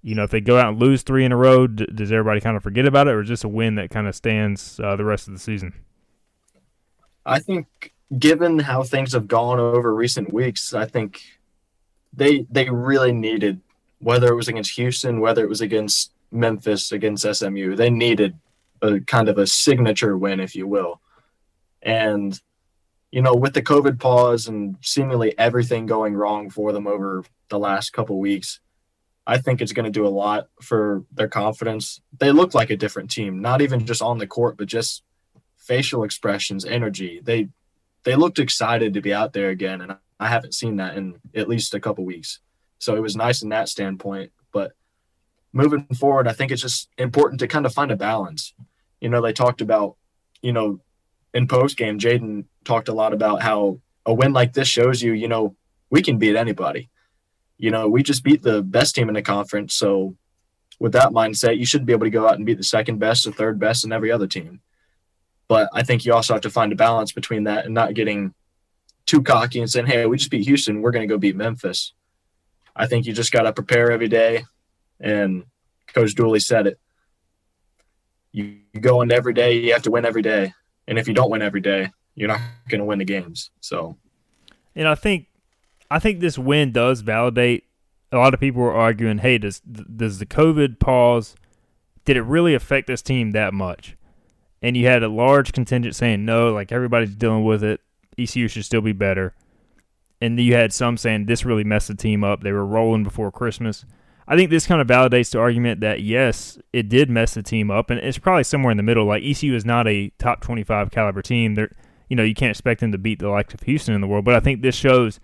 You 0.03 0.14
know, 0.14 0.25
if 0.25 0.31
they 0.31 0.40
go 0.40 0.59
out 0.59 0.69
and 0.69 0.79
lose 0.79 1.03
three 1.03 1.25
in 1.25 1.33
a 1.33 1.37
row, 1.37 1.67
d- 1.67 1.87
does 1.87 2.12
everybody 2.12 2.40
kind 2.40 2.57
of 2.57 2.62
forget 2.62 2.87
about 2.87 3.09
it, 3.09 3.12
or 3.12 3.23
is 3.23 3.29
this 3.29 3.45
a 3.45 3.49
win 3.49 3.77
that 3.77 3.90
kind 3.90 4.07
of 4.07 4.14
stands 4.14 4.79
uh, 4.81 4.97
the 4.97 5.05
rest 5.05 5.27
of 5.29 5.33
the 5.33 5.40
season? 5.40 5.73
I 7.25 7.38
think, 7.38 7.95
given 8.19 8.59
how 8.59 8.83
things 8.83 9.14
have 9.14 9.27
gone 9.27 9.59
over 9.59 9.95
recent 9.95 10.33
weeks, 10.33 10.75
I 10.75 10.87
think 10.87 11.23
they 12.12 12.47
they 12.51 12.69
really 12.69 13.12
needed 13.12 13.61
whether 13.99 14.29
it 14.29 14.37
was 14.37 14.49
against 14.49 14.77
Houston, 14.77 15.21
whether 15.21 15.43
it 15.43 15.49
was 15.49 15.62
against 15.62 16.12
Memphis, 16.31 16.93
against 16.93 17.27
SMU, 17.33 17.75
they 17.75 17.88
needed 17.88 18.38
a 18.83 19.01
kind 19.01 19.29
of 19.29 19.38
a 19.38 19.47
signature 19.47 20.19
win, 20.19 20.40
if 20.40 20.55
you 20.55 20.67
will. 20.67 21.01
And, 21.81 22.38
you 23.14 23.22
know, 23.22 23.33
with 23.33 23.55
the 23.55 23.62
COVID 23.62 24.00
pause 24.00 24.48
and 24.48 24.77
seemingly 24.83 25.38
everything 25.38 25.87
going 25.87 26.16
wrong 26.16 26.50
for 26.50 26.72
them 26.72 26.88
over 26.88 27.22
the 27.48 27.61
last 27.61 27.92
couple 27.92 28.18
weeks, 28.18 28.59
I 29.24 29.38
think 29.38 29.62
it's 29.62 29.72
going 29.72 29.85
to 29.85 29.90
do 29.92 30.05
a 30.05 30.09
lot 30.09 30.48
for 30.61 31.05
their 31.12 31.29
confidence. 31.29 32.00
They 32.18 32.33
look 32.33 32.55
like 32.55 32.70
a 32.70 32.77
different 32.77 33.12
team, 33.12 33.40
not 33.40 33.62
even 33.62 33.87
just 33.87 34.03
on 34.03 34.18
the 34.18 34.27
court, 34.27 34.57
but 34.57 34.66
just 34.66 35.05
facial 35.57 36.03
expressions, 36.03 36.64
energy. 36.64 37.20
They 37.22 37.50
they 38.03 38.16
looked 38.16 38.40
excited 38.40 38.94
to 38.94 39.00
be 39.00 39.14
out 39.14 39.33
there 39.33 39.50
again, 39.50 39.81
and 39.81 39.96
I 40.18 40.27
haven't 40.27 40.55
seen 40.55 40.74
that 40.79 40.96
in 40.96 41.20
at 41.37 41.48
least 41.48 41.72
a 41.72 41.79
couple 41.79 42.05
weeks. 42.05 42.40
So 42.81 42.96
it 42.96 43.00
was 43.00 43.14
nice 43.14 43.42
in 43.42 43.50
that 43.50 43.68
standpoint. 43.68 44.33
But 44.53 44.72
moving 45.53 45.87
forward, 45.94 46.27
I 46.27 46.33
think 46.33 46.50
it's 46.50 46.62
just 46.62 46.88
important 46.98 47.38
to 47.38 47.46
kind 47.46 47.64
of 47.64 47.72
find 47.72 47.92
a 47.92 47.96
balance. 47.96 48.55
You 49.00 49.09
know, 49.09 49.22
they 49.22 49.33
talked 49.33 49.61
about, 49.61 49.98
you 50.42 50.53
know, 50.53 50.81
in 51.35 51.49
post 51.49 51.77
game, 51.77 51.99
Jayden 51.99 52.44
talked 52.64 52.88
a 52.88 52.94
lot 52.94 53.12
about 53.12 53.42
how 53.42 53.81
a 54.07 54.14
win 54.14 54.33
like 54.33 54.53
this 54.53 54.68
shows 54.68 55.03
you, 55.03 55.12
you 55.12 55.29
know, 55.29 55.57
we 55.90 56.01
can 56.01 56.18
beat 56.18 56.37
anybody. 56.37 56.88
You 57.59 57.70
know, 57.70 57.88
we 57.88 58.03
just 58.03 58.25
beat 58.25 58.42
the 58.42 58.62
best 58.62 58.94
team 58.94 59.09
in 59.09 59.14
the 59.14 59.23
conference. 59.23 59.75
So 59.75 60.16
with 60.79 60.92
that 60.92 61.11
mindset, 61.11 61.59
you 61.59 61.66
should 61.66 61.87
be 61.87 61.92
able 61.92 62.07
to 62.07 62.11
go 62.11 62.27
out 62.27 62.37
and 62.37 62.47
beat 62.47 62.59
the 62.59 62.64
second 62.64 62.99
best 62.99 63.27
or 63.27 63.33
third 63.33 63.59
best 63.59 63.85
in 63.85 63.92
every 63.92 64.11
other 64.11 64.27
team. 64.27 64.61
But 65.49 65.68
I 65.73 65.83
think 65.83 66.05
you 66.05 66.14
also 66.14 66.33
have 66.33 66.42
to 66.42 66.51
find 66.51 66.73
a 66.73 66.77
balance 66.77 67.12
between 67.12 67.44
that 67.44 67.64
and 67.64 67.75
not 67.75 67.94
getting 67.94 68.35
too 69.07 69.23
cocky 69.23 69.61
and 69.61 69.70
saying, 69.70 69.87
hey, 69.87 70.07
we 70.07 70.16
just 70.16 70.31
beat 70.31 70.47
Houston. 70.47 70.81
We're 70.81 70.90
going 70.90 71.07
to 71.07 71.12
go 71.12 71.18
beat 71.18 71.37
Memphis. 71.37 71.92
I 72.75 72.87
think 72.87 73.07
you 73.07 73.12
just 73.12 73.33
got 73.33 73.42
to 73.42 73.53
prepare 73.53 73.90
every 73.90 74.09
day. 74.09 74.44
And 75.01 75.44
Coach 75.88 76.14
Dooley 76.14 76.40
said 76.40 76.66
it. 76.66 76.81
You, 78.33 78.59
go 78.81 79.03
into 79.03 79.14
every 79.14 79.33
day, 79.33 79.59
you 79.59 79.73
have 79.73 79.83
to 79.83 79.92
win 79.92 80.05
every 80.05 80.23
day. 80.23 80.55
And 80.87 80.99
if 80.99 81.09
you 81.09 81.14
don't 81.14 81.31
win 81.31 81.42
every 81.42 81.61
day, 81.61 81.90
you're 82.14 82.29
not 82.29 82.40
going 82.68 82.81
to 82.81 82.85
win 82.85 82.99
the 82.99 83.05
games. 83.05 83.51
So, 83.61 83.97
and 84.75 84.87
I 84.87 84.94
think, 84.94 85.27
I 85.90 85.99
think 85.99 86.20
this 86.20 86.38
win 86.38 86.73
does 86.73 87.01
validate. 87.01 87.64
A 88.12 88.18
lot 88.18 88.35
of 88.35 88.40
people 88.40 88.62
were 88.62 88.75
arguing, 88.75 89.18
"Hey, 89.18 89.38
does 89.38 89.61
does 89.61 90.18
the 90.18 90.27
COVID 90.27 90.79
pause 90.79 91.35
did 92.05 92.16
it 92.16 92.23
really 92.23 92.55
affect 92.55 92.87
this 92.87 93.03
team 93.03 93.33
that 93.33 93.55
much? 93.55 93.97
And 94.62 94.77
you 94.77 94.87
had 94.87 95.03
a 95.03 95.09
large 95.09 95.53
contingent 95.53 95.94
saying 95.94 96.25
no, 96.25 96.53
like 96.53 96.73
everybody's 96.73 97.14
dealing 97.14 97.44
with 97.44 97.62
it. 97.62 97.81
ECU 98.18 98.49
should 98.49 98.64
still 98.64 98.81
be 98.81 98.92
better. 98.92 99.35
And 100.20 100.38
you 100.40 100.55
had 100.55 100.73
some 100.73 100.97
saying 100.97 101.27
this 101.27 101.44
really 101.44 101.64
messed 101.64 101.88
the 101.88 101.94
team 101.94 102.25
up. 102.25 102.42
They 102.42 102.53
were 102.53 102.64
rolling 102.64 103.05
before 103.05 103.31
Christmas. 103.31 103.85
I 104.27 104.37
think 104.37 104.51
this 104.51 104.67
kind 104.67 104.81
of 104.81 104.87
validates 104.87 105.31
the 105.31 105.39
argument 105.39 105.81
that 105.81 106.01
yes, 106.01 106.59
it 106.73 106.89
did 106.89 107.11
mess 107.11 107.35
the 107.35 107.43
team 107.43 107.71
up, 107.71 107.91
and 107.91 108.01
it's 108.01 108.19
probably 108.19 108.45
somewhere 108.45 108.71
in 108.71 108.77
the 108.77 108.83
middle. 108.83 109.07
Like 109.07 109.23
ECU 109.23 109.55
is 109.55 109.65
not 109.65 109.87
a 109.87 110.11
top 110.19 110.41
twenty-five 110.41 110.91
caliber 110.91 111.23
team. 111.23 111.55
They're, 111.55 111.71
you 112.09 112.17
know, 112.17 112.23
you 112.23 112.35
can't 112.35 112.51
expect 112.51 112.81
them 112.81 112.93
to 112.93 112.99
beat 112.99 113.19
the 113.19 113.29
likes 113.29 113.53
of 113.55 113.61
Houston 113.63 113.95
in 113.95 114.01
the 114.01 114.07
world. 114.07 114.25
But 114.25 114.35
I 114.35 114.41
think 114.41 114.63
this 114.63 114.77
shows. 114.77 115.21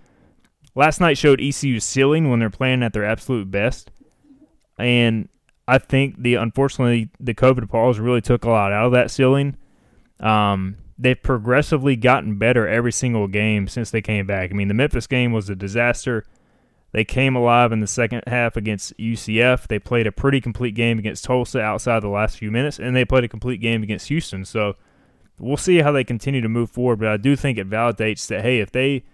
Last 0.77 1.01
night 1.01 1.19
showed 1.19 1.41
ECU's 1.41 1.83
ceiling 1.83 2.31
when 2.31 2.39
they're 2.39 2.49
playing 2.49 2.85
at 2.85 2.93
their 2.93 3.05
absolute 3.05 3.51
best, 3.51 3.91
and 4.79 5.29
I 5.67 5.79
think 5.79 6.23
the 6.23 6.35
unfortunately 6.37 7.11
the 7.19 7.35
COVID 7.35 7.69
pause 7.69 7.99
really 7.99 8.21
took 8.21 8.45
a 8.45 8.51
lot 8.51 8.73
out 8.73 8.87
of 8.87 8.93
that 8.93 9.11
ceiling. 9.11 9.57
Um, 10.21 10.77
they've 10.99 11.21
progressively 11.21 11.97
gotten 11.97 12.39
better 12.39 12.69
every 12.69 12.93
single 12.93 13.27
game 13.27 13.67
since 13.67 13.91
they 13.91 14.03
came 14.03 14.27
back. 14.27 14.51
I 14.51 14.55
mean, 14.55 14.69
the 14.69 14.75
Memphis 14.75 15.07
game 15.07 15.33
was 15.33 15.49
a 15.49 15.57
disaster. 15.57 16.25
They 16.93 17.05
came 17.05 17.37
alive 17.37 17.71
in 17.71 17.81
the 17.81 17.87
second 17.87 18.25
half 18.27 18.57
against 18.57 18.97
UCF. 18.99 19.69
They 19.69 19.79
played 19.79 20.07
a 20.07 20.13
pretty 20.13 20.41
complete 20.41 20.75
game 20.75 20.99
against 20.99 21.25
Tulsa 21.25 21.61
outside 21.61 22.01
the 22.01 22.09
last 22.09 22.37
few 22.37 22.51
minutes, 22.51 22.79
and 22.79 22.97
they 22.97 23.05
played 23.05 23.25
a 23.25 23.29
complete 23.29 23.61
game 23.61 23.83
against 23.83 24.09
Houston. 24.09 24.45
So 24.45 24.75
we'll 25.39 25.57
see 25.57 25.79
how 25.79 25.93
they 25.93 26.03
continue 26.03 26.41
to 26.41 26.49
move 26.49 26.71
forward. 26.71 26.99
But 26.99 27.09
I 27.09 27.17
do 27.17 27.37
think 27.37 27.59
it 27.59 27.71
validates 27.71 28.27
that 28.27 28.43
hey, 28.43 28.59
if 28.59 28.73
they 28.73 29.05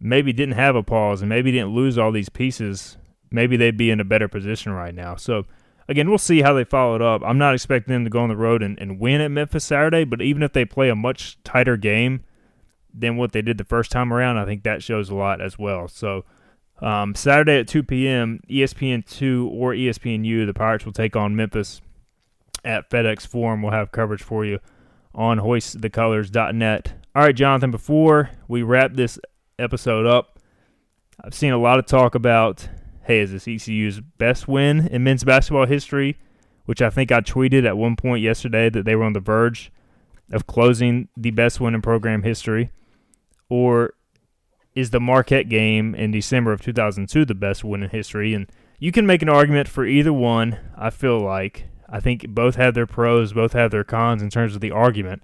maybe 0.00 0.32
didn't 0.32 0.54
have 0.54 0.76
a 0.76 0.82
pause 0.82 1.22
and 1.22 1.28
maybe 1.28 1.50
didn't 1.50 1.74
lose 1.74 1.98
all 1.98 2.12
these 2.12 2.28
pieces, 2.28 2.98
maybe 3.30 3.56
they'd 3.56 3.76
be 3.76 3.90
in 3.90 4.00
a 4.00 4.04
better 4.04 4.28
position 4.28 4.70
right 4.72 4.94
now. 4.94 5.16
So 5.16 5.44
again, 5.88 6.08
we'll 6.08 6.18
see 6.18 6.42
how 6.42 6.52
they 6.52 6.64
follow 6.64 6.94
it 6.94 7.02
up. 7.02 7.22
I'm 7.24 7.38
not 7.38 7.54
expecting 7.54 7.92
them 7.92 8.04
to 8.04 8.10
go 8.10 8.20
on 8.20 8.28
the 8.28 8.36
road 8.36 8.62
and, 8.62 8.78
and 8.78 9.00
win 9.00 9.20
at 9.20 9.30
Memphis 9.30 9.64
Saturday, 9.64 10.04
but 10.04 10.22
even 10.22 10.42
if 10.42 10.52
they 10.52 10.64
play 10.64 10.88
a 10.88 10.94
much 10.94 11.42
tighter 11.42 11.76
game 11.76 12.22
than 12.92 13.16
what 13.16 13.32
they 13.32 13.42
did 13.42 13.58
the 13.58 13.64
first 13.64 13.90
time 13.90 14.12
around, 14.12 14.38
I 14.38 14.44
think 14.44 14.62
that 14.62 14.82
shows 14.82 15.10
a 15.10 15.14
lot 15.14 15.40
as 15.40 15.58
well. 15.58 15.88
So 15.88 16.24
um, 16.80 17.14
Saturday 17.14 17.58
at 17.58 17.68
2 17.68 17.82
p.m., 17.82 18.40
ESPN2 18.48 19.50
or 19.50 19.72
ESPNU, 19.72 20.46
the 20.46 20.54
Pirates 20.54 20.84
will 20.84 20.92
take 20.92 21.16
on 21.16 21.36
Memphis 21.36 21.80
at 22.64 22.90
FedEx 22.90 23.26
Forum. 23.26 23.62
We'll 23.62 23.72
have 23.72 23.92
coverage 23.92 24.22
for 24.22 24.44
you 24.44 24.58
on 25.14 25.38
hoistthecolors.net. 25.38 26.94
All 27.14 27.22
right, 27.22 27.34
Jonathan, 27.34 27.70
before 27.70 28.30
we 28.48 28.62
wrap 28.62 28.94
this 28.94 29.18
episode 29.58 30.06
up, 30.06 30.40
I've 31.22 31.34
seen 31.34 31.52
a 31.52 31.58
lot 31.58 31.78
of 31.78 31.86
talk 31.86 32.14
about 32.14 32.68
hey, 33.04 33.20
is 33.20 33.32
this 33.32 33.46
ECU's 33.46 34.00
best 34.00 34.48
win 34.48 34.88
in 34.88 35.04
men's 35.04 35.24
basketball 35.24 35.66
history? 35.66 36.16
Which 36.64 36.80
I 36.80 36.88
think 36.88 37.12
I 37.12 37.20
tweeted 37.20 37.66
at 37.66 37.76
one 37.76 37.96
point 37.96 38.22
yesterday 38.22 38.70
that 38.70 38.86
they 38.86 38.96
were 38.96 39.04
on 39.04 39.12
the 39.12 39.20
verge 39.20 39.70
of 40.32 40.46
closing 40.46 41.08
the 41.14 41.30
best 41.30 41.60
win 41.60 41.74
in 41.74 41.82
program 41.82 42.22
history. 42.22 42.70
Or 43.50 43.92
is 44.74 44.90
the 44.90 45.00
Marquette 45.00 45.48
game 45.48 45.94
in 45.94 46.10
December 46.10 46.52
of 46.52 46.60
2002 46.60 47.24
the 47.24 47.34
best 47.34 47.64
win 47.64 47.82
in 47.82 47.90
history? 47.90 48.34
And 48.34 48.50
you 48.78 48.92
can 48.92 49.06
make 49.06 49.22
an 49.22 49.28
argument 49.28 49.68
for 49.68 49.86
either 49.86 50.12
one, 50.12 50.58
I 50.76 50.90
feel 50.90 51.20
like. 51.20 51.66
I 51.88 52.00
think 52.00 52.28
both 52.28 52.56
have 52.56 52.74
their 52.74 52.86
pros, 52.86 53.32
both 53.32 53.52
have 53.52 53.70
their 53.70 53.84
cons 53.84 54.22
in 54.22 54.30
terms 54.30 54.54
of 54.54 54.60
the 54.60 54.72
argument. 54.72 55.22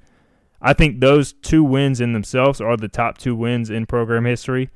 I 0.62 0.72
think 0.72 1.00
those 1.00 1.32
two 1.32 1.64
wins 1.64 2.00
in 2.00 2.12
themselves 2.12 2.60
are 2.60 2.76
the 2.76 2.88
top 2.88 3.18
two 3.18 3.34
wins 3.34 3.70
in 3.70 3.86
program 3.86 4.24
history. 4.24 4.70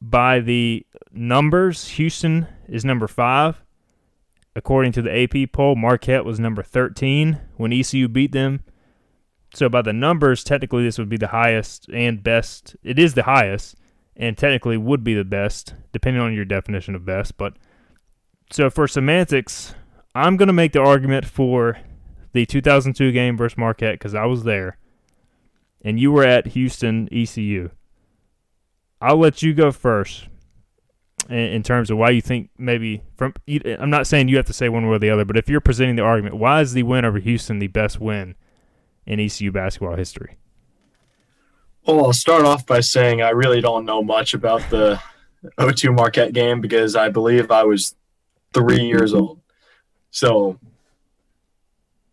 By 0.00 0.40
the 0.40 0.86
numbers, 1.12 1.88
Houston 1.88 2.46
is 2.68 2.84
number 2.84 3.08
five. 3.08 3.62
According 4.56 4.92
to 4.92 5.02
the 5.02 5.22
AP 5.22 5.52
poll, 5.52 5.74
Marquette 5.74 6.24
was 6.24 6.38
number 6.38 6.62
13 6.62 7.40
when 7.56 7.72
ECU 7.72 8.08
beat 8.08 8.32
them. 8.32 8.62
So 9.54 9.68
by 9.68 9.82
the 9.82 9.92
numbers, 9.92 10.42
technically 10.42 10.82
this 10.84 10.98
would 10.98 11.08
be 11.08 11.16
the 11.16 11.28
highest 11.28 11.88
and 11.92 12.22
best. 12.22 12.74
It 12.82 12.98
is 12.98 13.14
the 13.14 13.22
highest, 13.22 13.76
and 14.16 14.36
technically 14.36 14.76
would 14.76 15.04
be 15.04 15.14
the 15.14 15.24
best, 15.24 15.74
depending 15.92 16.20
on 16.20 16.34
your 16.34 16.44
definition 16.44 16.96
of 16.96 17.04
best. 17.04 17.36
But 17.36 17.54
so 18.50 18.68
for 18.68 18.88
semantics, 18.88 19.74
I'm 20.12 20.36
going 20.36 20.48
to 20.48 20.52
make 20.52 20.72
the 20.72 20.82
argument 20.82 21.24
for 21.24 21.78
the 22.32 22.44
2002 22.44 23.12
game 23.12 23.36
versus 23.36 23.56
Marquette 23.56 23.94
because 23.94 24.14
I 24.14 24.26
was 24.26 24.42
there, 24.42 24.76
and 25.84 26.00
you 26.00 26.10
were 26.10 26.24
at 26.24 26.48
Houston 26.48 27.08
ECU. 27.12 27.70
I'll 29.00 29.18
let 29.18 29.40
you 29.40 29.54
go 29.54 29.70
first 29.70 30.26
in, 31.28 31.62
terms 31.62 31.90
of 31.90 31.98
why 31.98 32.10
you 32.10 32.20
think 32.20 32.50
maybe 32.58 33.02
from. 33.16 33.34
I'm 33.46 33.90
not 33.90 34.08
saying 34.08 34.28
you 34.28 34.36
have 34.36 34.46
to 34.46 34.52
say 34.52 34.68
one 34.68 34.88
way 34.88 34.96
or 34.96 34.98
the 34.98 35.10
other, 35.10 35.24
but 35.24 35.36
if 35.36 35.48
you're 35.48 35.60
presenting 35.60 35.94
the 35.94 36.02
argument, 36.02 36.36
why 36.36 36.60
is 36.60 36.72
the 36.72 36.82
win 36.82 37.04
over 37.04 37.20
Houston 37.20 37.60
the 37.60 37.68
best 37.68 38.00
win 38.00 38.34
in 39.06 39.20
ECU 39.20 39.52
basketball 39.52 39.96
history? 39.96 40.36
Well, 41.86 42.06
I'll 42.06 42.12
start 42.12 42.44
off 42.44 42.64
by 42.64 42.80
saying 42.80 43.20
I 43.20 43.30
really 43.30 43.60
don't 43.60 43.84
know 43.84 44.02
much 44.02 44.32
about 44.32 44.62
the 44.70 45.00
O2 45.58 45.94
Marquette 45.94 46.32
game 46.32 46.60
because 46.60 46.96
I 46.96 47.10
believe 47.10 47.50
I 47.50 47.64
was 47.64 47.94
three 48.54 48.84
years 48.84 49.12
old. 49.14 49.40
So, 50.10 50.58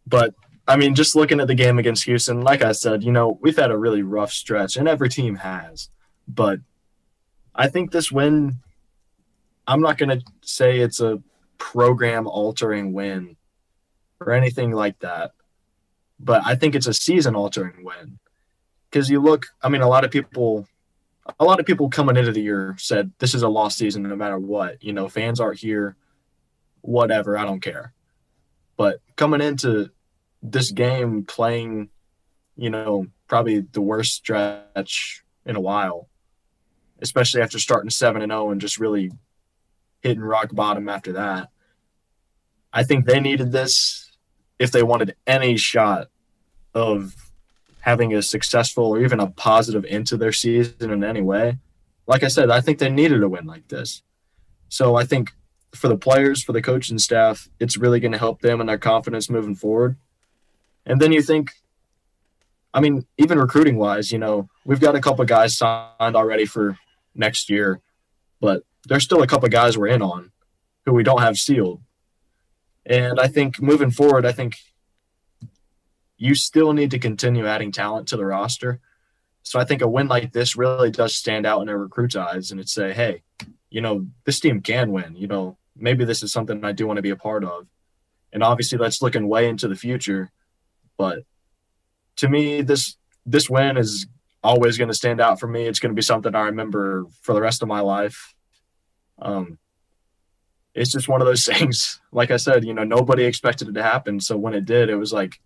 but 0.06 0.36
I 0.68 0.76
mean, 0.76 0.96
just 0.96 1.16
looking 1.16 1.40
at 1.40 1.48
the 1.48 1.56
game 1.56 1.80
against 1.80 2.04
Houston, 2.04 2.42
like 2.42 2.62
I 2.62 2.74
said, 2.74 3.04
you 3.04 3.12
know, 3.12 3.40
we've 3.42 3.56
had 3.56 3.72
a 3.72 3.78
really 3.78 4.04
rough 4.04 4.32
stretch, 4.32 4.76
and 4.76 4.88
every 4.88 5.10
team 5.10 5.36
has. 5.36 5.90
But 6.28 6.60
I 7.56 7.68
think 7.68 7.92
this 7.92 8.12
win, 8.12 8.58
I'm 9.68 9.82
not 9.82 9.98
going 9.98 10.20
to 10.20 10.26
say 10.42 10.80
it's 10.80 11.00
a 11.00 11.22
program 11.58 12.28
altering 12.28 12.92
win 12.92 13.38
or 14.20 14.34
anything 14.34 14.72
like 14.72 15.00
that 15.00 15.32
but 16.24 16.42
I 16.46 16.56
think 16.56 16.76
it's 16.76 16.88
a 16.88 16.94
season 16.94 17.36
altering 17.36 17.84
win 17.84 18.20
because 18.90 19.10
you 19.10 19.20
look. 19.22 19.48
I 19.62 19.70
mean, 19.70 19.82
a 19.82 19.88
lot 19.88 20.06
of 20.06 20.12
people, 20.12 20.68
a 21.40 21.44
lot 21.46 21.60
of 21.60 21.66
people 21.66 21.90
coming 21.90 22.18
into 22.18 22.32
the 22.32 22.42
year 22.42 22.76
said 22.78 23.12
this 23.20 23.34
is 23.34 23.44
a 23.44 23.50
lost 23.50 23.78
season 23.78 24.04
no 24.04 24.16
matter 24.16 24.38
what. 24.38 24.84
You 24.84 24.94
know, 24.94 25.08
fans 25.08 25.40
aren't 25.40 25.60
here, 25.60 25.96
whatever. 26.82 27.38
I 27.38 27.46
don't 27.46 27.62
care. 27.62 27.94
But 28.78 29.00
coming 29.16 29.42
into 29.42 29.92
this 30.42 30.72
game, 30.72 31.24
playing, 31.24 31.90
you 32.56 32.70
know, 32.70 33.08
probably 33.28 33.62
the 33.62 33.82
worst 33.82 34.14
stretch 34.14 35.24
in 35.46 35.56
a 35.56 35.62
while, 35.62 36.08
especially 37.02 37.42
after 37.42 37.60
starting 37.60 37.90
seven 37.90 38.22
and 38.22 38.32
zero 38.32 38.48
oh 38.48 38.52
and 38.52 38.62
just 38.62 38.80
really 38.80 39.12
hitting 40.02 40.22
rock 40.22 40.54
bottom 40.54 40.90
after 40.90 41.14
that. 41.14 41.50
I 42.74 42.84
think 42.84 43.06
they 43.06 43.20
needed 43.20 43.52
this 43.52 44.11
if 44.62 44.72
they 44.72 44.84
wanted 44.84 45.16
any 45.26 45.58
shot 45.58 46.10
of 46.76 47.16
having 47.80 48.14
a 48.14 48.22
successful 48.22 48.86
or 48.86 49.02
even 49.02 49.20
a 49.20 49.26
positive 49.26 49.84
into 49.86 50.16
their 50.16 50.32
season 50.32 50.92
in 50.92 51.04
any 51.04 51.22
way. 51.22 51.58
Like 52.06 52.22
I 52.22 52.28
said, 52.28 52.52
I 52.52 52.62
think 52.62 52.78
they 52.78 52.90
needed 52.90 53.24
a 53.24 53.28
win 53.28 53.48
like 53.48 53.68
this. 53.70 54.04
So 54.70 54.96
I 54.96 55.04
think 55.04 55.32
for 55.74 55.88
the 55.88 55.98
players, 55.98 56.44
for 56.44 56.54
the 56.54 56.62
coaching 56.62 57.00
staff, 57.00 57.50
it's 57.60 57.76
really 57.76 58.00
going 58.00 58.12
to 58.12 58.20
help 58.20 58.42
them 58.42 58.60
and 58.60 58.70
their 58.70 58.78
confidence 58.78 59.32
moving 59.32 59.56
forward. 59.56 59.96
And 60.86 61.02
then 61.02 61.12
you 61.12 61.24
think, 61.24 61.54
I 62.72 62.82
mean, 62.82 63.08
even 63.18 63.40
recruiting 63.40 63.78
wise, 63.78 64.12
you 64.12 64.20
know, 64.20 64.48
we've 64.64 64.80
got 64.80 64.96
a 64.96 65.02
couple 65.02 65.26
guys 65.26 65.58
signed 65.58 66.16
already 66.16 66.46
for 66.46 66.78
next 67.16 67.50
year, 67.50 67.82
but 68.40 68.64
there's 68.88 69.04
still 69.04 69.24
a 69.24 69.28
couple 69.28 69.50
guys 69.50 69.76
we're 69.76 69.88
in 69.88 70.04
on 70.04 70.32
who 70.86 70.94
we 70.94 71.04
don't 71.04 71.22
have 71.22 71.38
sealed. 71.38 71.82
And 72.86 73.20
I 73.20 73.28
think 73.28 73.62
moving 73.62 73.92
forward, 73.92 74.26
I 74.26 74.32
think 74.32 74.58
you 76.18 76.36
still 76.36 76.74
need 76.74 76.92
to 76.92 77.00
continue 77.00 77.48
adding 77.48 77.72
talent 77.72 78.08
to 78.10 78.18
the 78.18 78.26
roster. 78.26 78.80
So 79.44 79.60
I 79.60 79.66
think 79.66 79.82
a 79.82 79.88
win 79.88 80.08
like 80.08 80.32
this 80.32 80.56
really 80.56 80.92
does 80.92 81.16
stand 81.16 81.46
out 81.46 81.62
in 81.62 81.70
a 81.70 81.78
recruit's 81.78 82.16
eyes 82.16 82.52
and 82.52 82.60
it 82.60 82.70
say, 82.70 82.94
hey, 82.94 83.24
you 83.70 83.82
know, 83.82 84.06
this 84.26 84.40
team 84.40 84.62
can 84.62 84.92
win. 84.92 85.16
You 85.16 85.28
know, 85.28 85.58
maybe 85.76 86.06
this 86.06 86.22
is 86.22 86.32
something 86.32 86.64
I 86.64 86.74
do 86.74 86.86
want 86.86 86.98
to 86.98 87.02
be 87.02 87.10
a 87.10 87.16
part 87.16 87.44
of. 87.44 87.68
And 88.34 88.44
obviously 88.44 88.78
that's 88.78 89.02
looking 89.02 89.28
way 89.28 89.50
into 89.50 89.68
the 89.68 89.76
future. 89.76 90.32
But 90.98 91.24
to 92.18 92.30
me, 92.30 92.62
this 92.62 92.98
this 93.26 93.50
win 93.50 93.78
is 93.78 94.08
always 94.44 94.78
going 94.78 94.88
to 94.88 94.94
stand 94.94 95.22
out 95.22 95.40
for 95.40 95.48
me. 95.48 95.66
It's 95.66 95.80
going 95.80 95.92
to 95.92 95.96
be 95.96 96.02
something 96.02 96.36
I 96.36 96.46
remember 96.46 97.06
for 97.22 97.34
the 97.34 97.42
rest 97.42 97.62
of 97.62 97.68
my 97.68 97.80
life. 97.80 98.34
Um, 99.20 99.58
it's 100.74 100.92
just 100.92 101.08
one 101.08 101.22
of 101.22 101.28
those 101.28 101.46
things. 101.58 102.00
Like 102.12 102.32
I 102.32 102.38
said, 102.38 102.66
you 102.66 102.74
know, 102.74 102.84
nobody 102.84 103.26
expected 103.26 103.70
it 103.70 103.74
to 103.74 103.84
happen. 103.84 104.20
So 104.20 104.38
when 104.38 104.54
it 104.54 104.66
did, 104.66 104.90
it 104.90 104.96
was 104.96 105.14
like, 105.14 105.40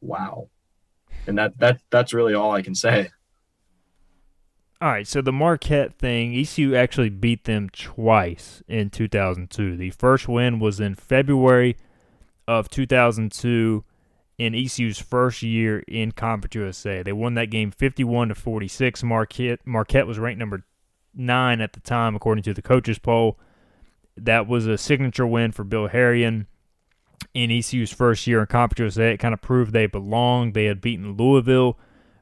wow. 0.00 0.48
And 1.26 1.38
that 1.38 1.58
that 1.58 1.80
that's 1.90 2.12
really 2.12 2.34
all 2.34 2.52
I 2.52 2.62
can 2.62 2.74
say. 2.74 3.10
All 4.80 4.88
right, 4.88 5.06
so 5.06 5.22
the 5.22 5.30
Marquette 5.30 5.94
thing, 5.96 6.34
ECU 6.34 6.74
actually 6.74 7.08
beat 7.08 7.44
them 7.44 7.68
twice 7.68 8.64
in 8.66 8.90
2002. 8.90 9.76
The 9.76 9.90
first 9.90 10.26
win 10.26 10.58
was 10.58 10.80
in 10.80 10.96
February 10.96 11.76
of 12.48 12.68
2002 12.68 13.84
in 14.38 14.54
ECU's 14.56 14.98
first 14.98 15.42
year 15.42 15.84
in 15.86 16.10
Conference 16.10 16.56
USA. 16.56 17.04
They 17.04 17.12
won 17.12 17.34
that 17.34 17.50
game 17.50 17.70
51 17.70 18.30
to 18.30 18.34
46. 18.34 19.04
Marquette 19.04 19.60
Marquette 19.64 20.08
was 20.08 20.18
ranked 20.18 20.40
number 20.40 20.64
9 21.14 21.60
at 21.60 21.74
the 21.74 21.80
time 21.80 22.16
according 22.16 22.42
to 22.42 22.54
the 22.54 22.62
coaches 22.62 22.98
poll. 22.98 23.38
That 24.16 24.46
was 24.46 24.66
a 24.66 24.78
signature 24.78 25.26
win 25.26 25.52
for 25.52 25.64
Bill 25.64 25.88
Herrion 25.88 26.46
in 27.34 27.50
ECU's 27.50 27.92
first 27.92 28.26
year 28.26 28.40
in 28.40 28.46
Conference 28.46 28.96
USA. 28.96 29.14
It 29.14 29.18
kind 29.18 29.34
of 29.34 29.40
proved 29.40 29.72
they 29.72 29.86
belonged. 29.86 30.54
They 30.54 30.66
had 30.66 30.80
beaten 30.80 31.16
Louisville 31.16 31.78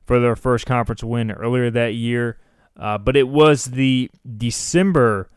for 0.07 0.21
their 0.21 0.37
first 0.37 0.67
conference 0.67 1.05
win 1.05 1.31
earlier 1.31 1.71
that 1.71 1.95
year. 1.95 2.39
Uh, 2.77 2.99
but 2.99 3.17
it 3.17 3.29
was 3.29 3.67
the 3.67 4.11
December 4.37 5.29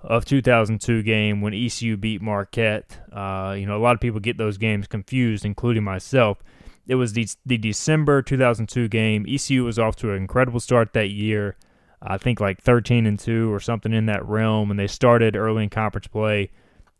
of 0.00 0.24
2002 0.24 1.02
game 1.02 1.40
when 1.40 1.54
ECU 1.54 1.96
beat 1.96 2.20
Marquette. 2.20 2.98
Uh, 3.12 3.54
you 3.58 3.66
know, 3.66 3.76
a 3.76 3.82
lot 3.82 3.94
of 3.94 4.00
people 4.00 4.20
get 4.20 4.36
those 4.36 4.58
games 4.58 4.86
confused, 4.86 5.44
including 5.44 5.82
myself. 5.82 6.42
It 6.86 6.96
was 6.96 7.14
the, 7.14 7.26
the 7.46 7.56
December 7.56 8.20
2002 8.22 8.88
game. 8.88 9.24
ECU 9.28 9.64
was 9.64 9.78
off 9.78 9.96
to 9.96 10.10
an 10.10 10.16
incredible 10.16 10.60
start 10.60 10.92
that 10.92 11.08
year. 11.08 11.56
I 12.02 12.18
think 12.18 12.40
like 12.40 12.60
13 12.60 13.06
and 13.06 13.18
2 13.18 13.52
or 13.52 13.60
something 13.60 13.92
in 13.92 14.06
that 14.06 14.26
realm. 14.26 14.70
And 14.70 14.78
they 14.78 14.86
started 14.86 15.36
early 15.36 15.64
in 15.64 15.70
conference 15.70 16.06
play 16.06 16.50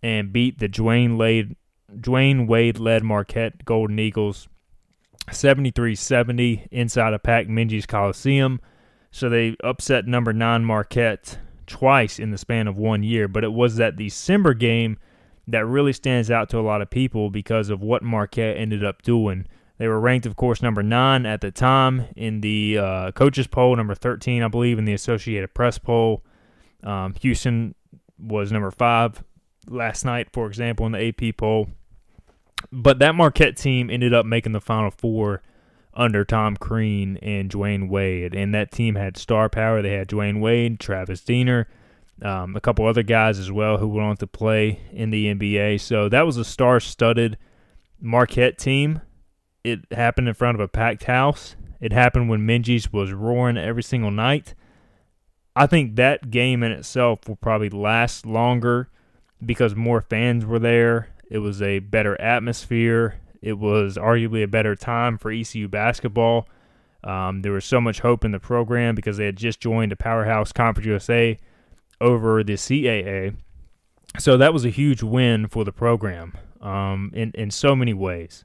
and 0.02 0.32
beat 0.32 0.58
the 0.58 0.68
Dwayne, 0.68 1.16
Wade, 1.16 1.56
Dwyane 1.94 2.46
Wade 2.46 2.78
led 2.78 3.02
Marquette 3.02 3.64
Golden 3.64 3.98
Eagles 3.98 4.48
73 5.30 5.94
70 5.94 6.68
inside 6.70 7.14
of 7.14 7.22
packed 7.22 7.48
Minges 7.48 7.86
Coliseum. 7.86 8.60
So 9.10 9.28
they 9.28 9.56
upset 9.62 10.06
number 10.06 10.32
nine 10.32 10.64
Marquette 10.64 11.38
twice 11.66 12.18
in 12.18 12.30
the 12.30 12.38
span 12.38 12.66
of 12.66 12.76
one 12.76 13.02
year. 13.02 13.28
But 13.28 13.44
it 13.44 13.52
was 13.52 13.76
that 13.76 13.96
December 13.96 14.54
game 14.54 14.98
that 15.46 15.66
really 15.66 15.92
stands 15.92 16.30
out 16.30 16.48
to 16.50 16.58
a 16.58 16.62
lot 16.62 16.82
of 16.82 16.90
people 16.90 17.30
because 17.30 17.70
of 17.70 17.80
what 17.80 18.02
Marquette 18.02 18.56
ended 18.56 18.84
up 18.84 19.02
doing. 19.02 19.46
They 19.78 19.88
were 19.88 19.98
ranked, 19.98 20.26
of 20.26 20.36
course, 20.36 20.62
number 20.62 20.82
nine 20.82 21.26
at 21.26 21.40
the 21.40 21.50
time 21.50 22.06
in 22.16 22.40
the 22.40 22.78
uh, 22.78 23.12
coaches 23.12 23.46
poll, 23.46 23.74
number 23.74 23.94
13, 23.94 24.42
I 24.42 24.48
believe, 24.48 24.78
in 24.78 24.84
the 24.84 24.92
Associated 24.92 25.52
Press 25.52 25.78
poll. 25.78 26.22
Um, 26.84 27.14
Houston 27.20 27.74
was 28.18 28.52
number 28.52 28.70
five 28.70 29.24
last 29.68 30.04
night, 30.04 30.28
for 30.32 30.46
example, 30.46 30.86
in 30.86 30.92
the 30.92 31.08
AP 31.08 31.36
poll. 31.36 31.68
But 32.70 32.98
that 33.00 33.14
Marquette 33.14 33.56
team 33.56 33.90
ended 33.90 34.14
up 34.14 34.26
making 34.26 34.52
the 34.52 34.60
Final 34.60 34.90
Four 34.90 35.42
under 35.92 36.24
Tom 36.24 36.56
Crean 36.56 37.16
and 37.18 37.50
Dwyane 37.50 37.88
Wade. 37.88 38.34
And 38.34 38.54
that 38.54 38.72
team 38.72 38.94
had 38.94 39.16
star 39.16 39.48
power. 39.48 39.82
They 39.82 39.92
had 39.92 40.08
Dwyane 40.08 40.40
Wade, 40.40 40.80
Travis 40.80 41.20
Diener, 41.20 41.68
um, 42.22 42.56
a 42.56 42.60
couple 42.60 42.86
other 42.86 43.02
guys 43.02 43.38
as 43.38 43.50
well 43.50 43.78
who 43.78 43.88
went 43.88 44.06
on 44.06 44.16
to 44.18 44.26
play 44.26 44.80
in 44.92 45.10
the 45.10 45.26
NBA. 45.34 45.80
So 45.80 46.08
that 46.08 46.26
was 46.26 46.36
a 46.36 46.44
star 46.44 46.80
studded 46.80 47.38
Marquette 48.00 48.58
team. 48.58 49.00
It 49.64 49.80
happened 49.90 50.28
in 50.28 50.34
front 50.34 50.56
of 50.56 50.60
a 50.60 50.68
packed 50.68 51.04
house. 51.04 51.56
It 51.80 51.92
happened 51.92 52.28
when 52.28 52.46
Minges 52.46 52.92
was 52.92 53.12
roaring 53.12 53.56
every 53.56 53.82
single 53.82 54.10
night. 54.10 54.54
I 55.56 55.66
think 55.66 55.96
that 55.96 56.30
game 56.30 56.62
in 56.62 56.70
itself 56.72 57.26
will 57.26 57.36
probably 57.36 57.70
last 57.70 58.26
longer 58.26 58.90
because 59.44 59.74
more 59.74 60.02
fans 60.02 60.44
were 60.44 60.58
there. 60.58 61.08
It 61.30 61.38
was 61.38 61.62
a 61.62 61.78
better 61.78 62.20
atmosphere. 62.20 63.20
It 63.40 63.58
was 63.58 63.96
arguably 63.96 64.42
a 64.42 64.48
better 64.48 64.76
time 64.76 65.16
for 65.16 65.30
ECU 65.30 65.68
basketball. 65.68 66.48
Um, 67.02 67.42
there 67.42 67.52
was 67.52 67.64
so 67.64 67.80
much 67.80 68.00
hope 68.00 68.24
in 68.24 68.32
the 68.32 68.40
program 68.40 68.94
because 68.94 69.16
they 69.16 69.26
had 69.26 69.36
just 69.36 69.60
joined 69.60 69.92
a 69.92 69.96
powerhouse 69.96 70.52
Conference 70.52 70.86
USA 70.86 71.38
over 72.00 72.42
the 72.42 72.54
CAA. 72.54 73.36
So 74.18 74.36
that 74.36 74.52
was 74.52 74.64
a 74.64 74.70
huge 74.70 75.02
win 75.02 75.48
for 75.48 75.64
the 75.64 75.72
program 75.72 76.34
um, 76.60 77.10
in, 77.14 77.30
in 77.34 77.50
so 77.50 77.76
many 77.76 77.92
ways 77.92 78.44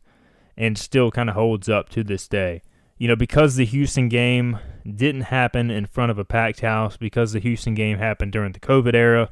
and 0.59 0.77
still 0.77 1.09
kind 1.09 1.29
of 1.29 1.35
holds 1.35 1.69
up 1.69 1.87
to 1.89 2.03
this 2.03 2.27
day. 2.27 2.61
You 2.97 3.07
know, 3.07 3.15
because 3.15 3.55
the 3.55 3.65
Houston 3.65 4.09
game 4.09 4.59
didn't 4.85 5.21
happen 5.21 5.71
in 5.71 5.85
front 5.85 6.11
of 6.11 6.19
a 6.19 6.25
packed 6.25 6.59
house, 6.59 6.97
because 6.97 7.31
the 7.31 7.39
Houston 7.39 7.73
game 7.73 7.97
happened 7.97 8.33
during 8.33 8.51
the 8.51 8.59
COVID 8.59 8.93
era, 8.93 9.31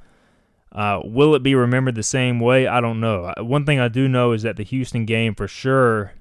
uh, 0.72 1.02
will 1.04 1.36
it 1.36 1.44
be 1.44 1.54
remembered 1.54 1.96
the 1.96 2.04
same 2.04 2.40
way? 2.40 2.66
I 2.66 2.80
don't 2.80 3.02
know. 3.02 3.34
One 3.40 3.66
thing 3.66 3.78
I 3.78 3.90
do 3.90 4.08
know 4.08 4.32
is 4.32 4.44
that 4.44 4.56
the 4.56 4.64
Houston 4.64 5.06
game, 5.06 5.36
for 5.36 5.50
sure, 5.50 6.14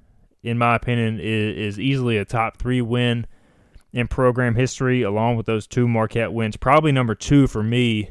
in 0.42 0.59
my 0.59 0.75
opinion, 0.75 1.21
is, 1.21 1.75
is 1.75 1.81
easily 1.81 2.16
a 2.16 2.25
top 2.25 2.57
three 2.57 2.83
win 2.83 3.29
in 3.92 4.09
program 4.09 4.57
history, 4.57 5.03
along 5.03 5.37
with 5.37 5.47
those 5.47 5.69
two 5.69 5.87
Marquette 5.87 6.33
wins. 6.33 6.57
Probably 6.57 6.90
number 6.90 7.14
two 7.14 7.47
for 7.47 7.62
me, 7.62 8.11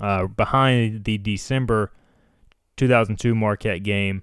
uh, 0.00 0.28
behind 0.28 1.04
the 1.04 1.18
December 1.18 1.92
2002 2.78 3.34
Marquette 3.34 3.82
game. 3.82 4.22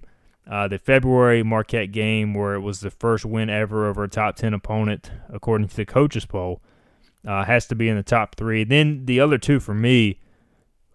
Uh, 0.50 0.66
the 0.66 0.78
February 0.78 1.44
Marquette 1.44 1.92
game, 1.92 2.34
where 2.34 2.54
it 2.54 2.60
was 2.60 2.80
the 2.80 2.90
first 2.90 3.24
win 3.24 3.48
ever 3.48 3.86
over 3.86 4.02
a 4.02 4.08
top 4.08 4.34
10 4.34 4.52
opponent, 4.52 5.12
according 5.28 5.68
to 5.68 5.76
the 5.76 5.86
coaches 5.86 6.26
poll, 6.26 6.60
uh, 7.26 7.44
has 7.44 7.66
to 7.68 7.76
be 7.76 7.88
in 7.88 7.96
the 7.96 8.02
top 8.02 8.34
three. 8.34 8.64
Then 8.64 9.06
the 9.06 9.20
other 9.20 9.38
two 9.38 9.60
for 9.60 9.74
me 9.74 10.18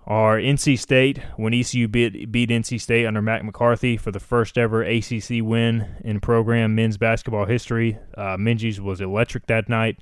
are 0.05 0.37
NC 0.37 0.77
State 0.77 1.19
when 1.37 1.53
ECU 1.53 1.87
beat, 1.87 2.31
beat 2.31 2.49
NC 2.49 2.81
State 2.81 3.05
under 3.05 3.21
Mac 3.21 3.45
McCarthy 3.45 3.95
for 3.95 4.11
the 4.11 4.19
first 4.19 4.57
ever 4.57 4.83
ACC 4.83 5.41
win 5.41 5.87
in 6.03 6.19
program 6.19 6.75
men's 6.75 6.97
basketball 6.97 7.45
history. 7.45 7.97
Uh, 8.17 8.35
Minges 8.35 8.79
was 8.79 8.99
electric 8.99 9.47
that 9.47 9.69
night. 9.69 9.99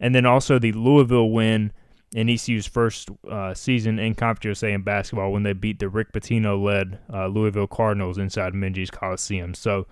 And 0.00 0.14
then 0.14 0.24
also 0.24 0.58
the 0.58 0.72
Louisville 0.72 1.30
win 1.30 1.72
in 2.12 2.28
ECU's 2.28 2.66
first 2.66 3.08
uh, 3.30 3.54
season 3.54 3.98
in 3.98 4.14
Conference 4.14 4.44
USA 4.44 4.72
in 4.72 4.82
basketball 4.82 5.32
when 5.32 5.44
they 5.44 5.52
beat 5.52 5.78
the 5.78 5.88
Rick 5.88 6.12
Pitino 6.12 6.60
led 6.60 6.98
uh, 7.12 7.26
Louisville 7.28 7.68
Cardinals 7.68 8.18
inside 8.18 8.52
Minges 8.52 8.90
Coliseum. 8.90 9.54
So 9.54 9.86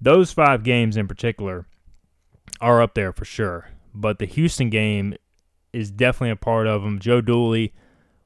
those 0.00 0.30
five 0.32 0.62
games 0.62 0.96
in 0.96 1.08
particular 1.08 1.66
are 2.60 2.82
up 2.82 2.94
there 2.94 3.12
for 3.12 3.24
sure. 3.24 3.70
But 3.94 4.18
the 4.18 4.26
Houston 4.26 4.70
game 4.70 5.14
is 5.72 5.90
definitely 5.90 6.30
a 6.30 6.36
part 6.36 6.66
of 6.66 6.82
them. 6.82 6.98
Joe 6.98 7.20
Dooley 7.20 7.72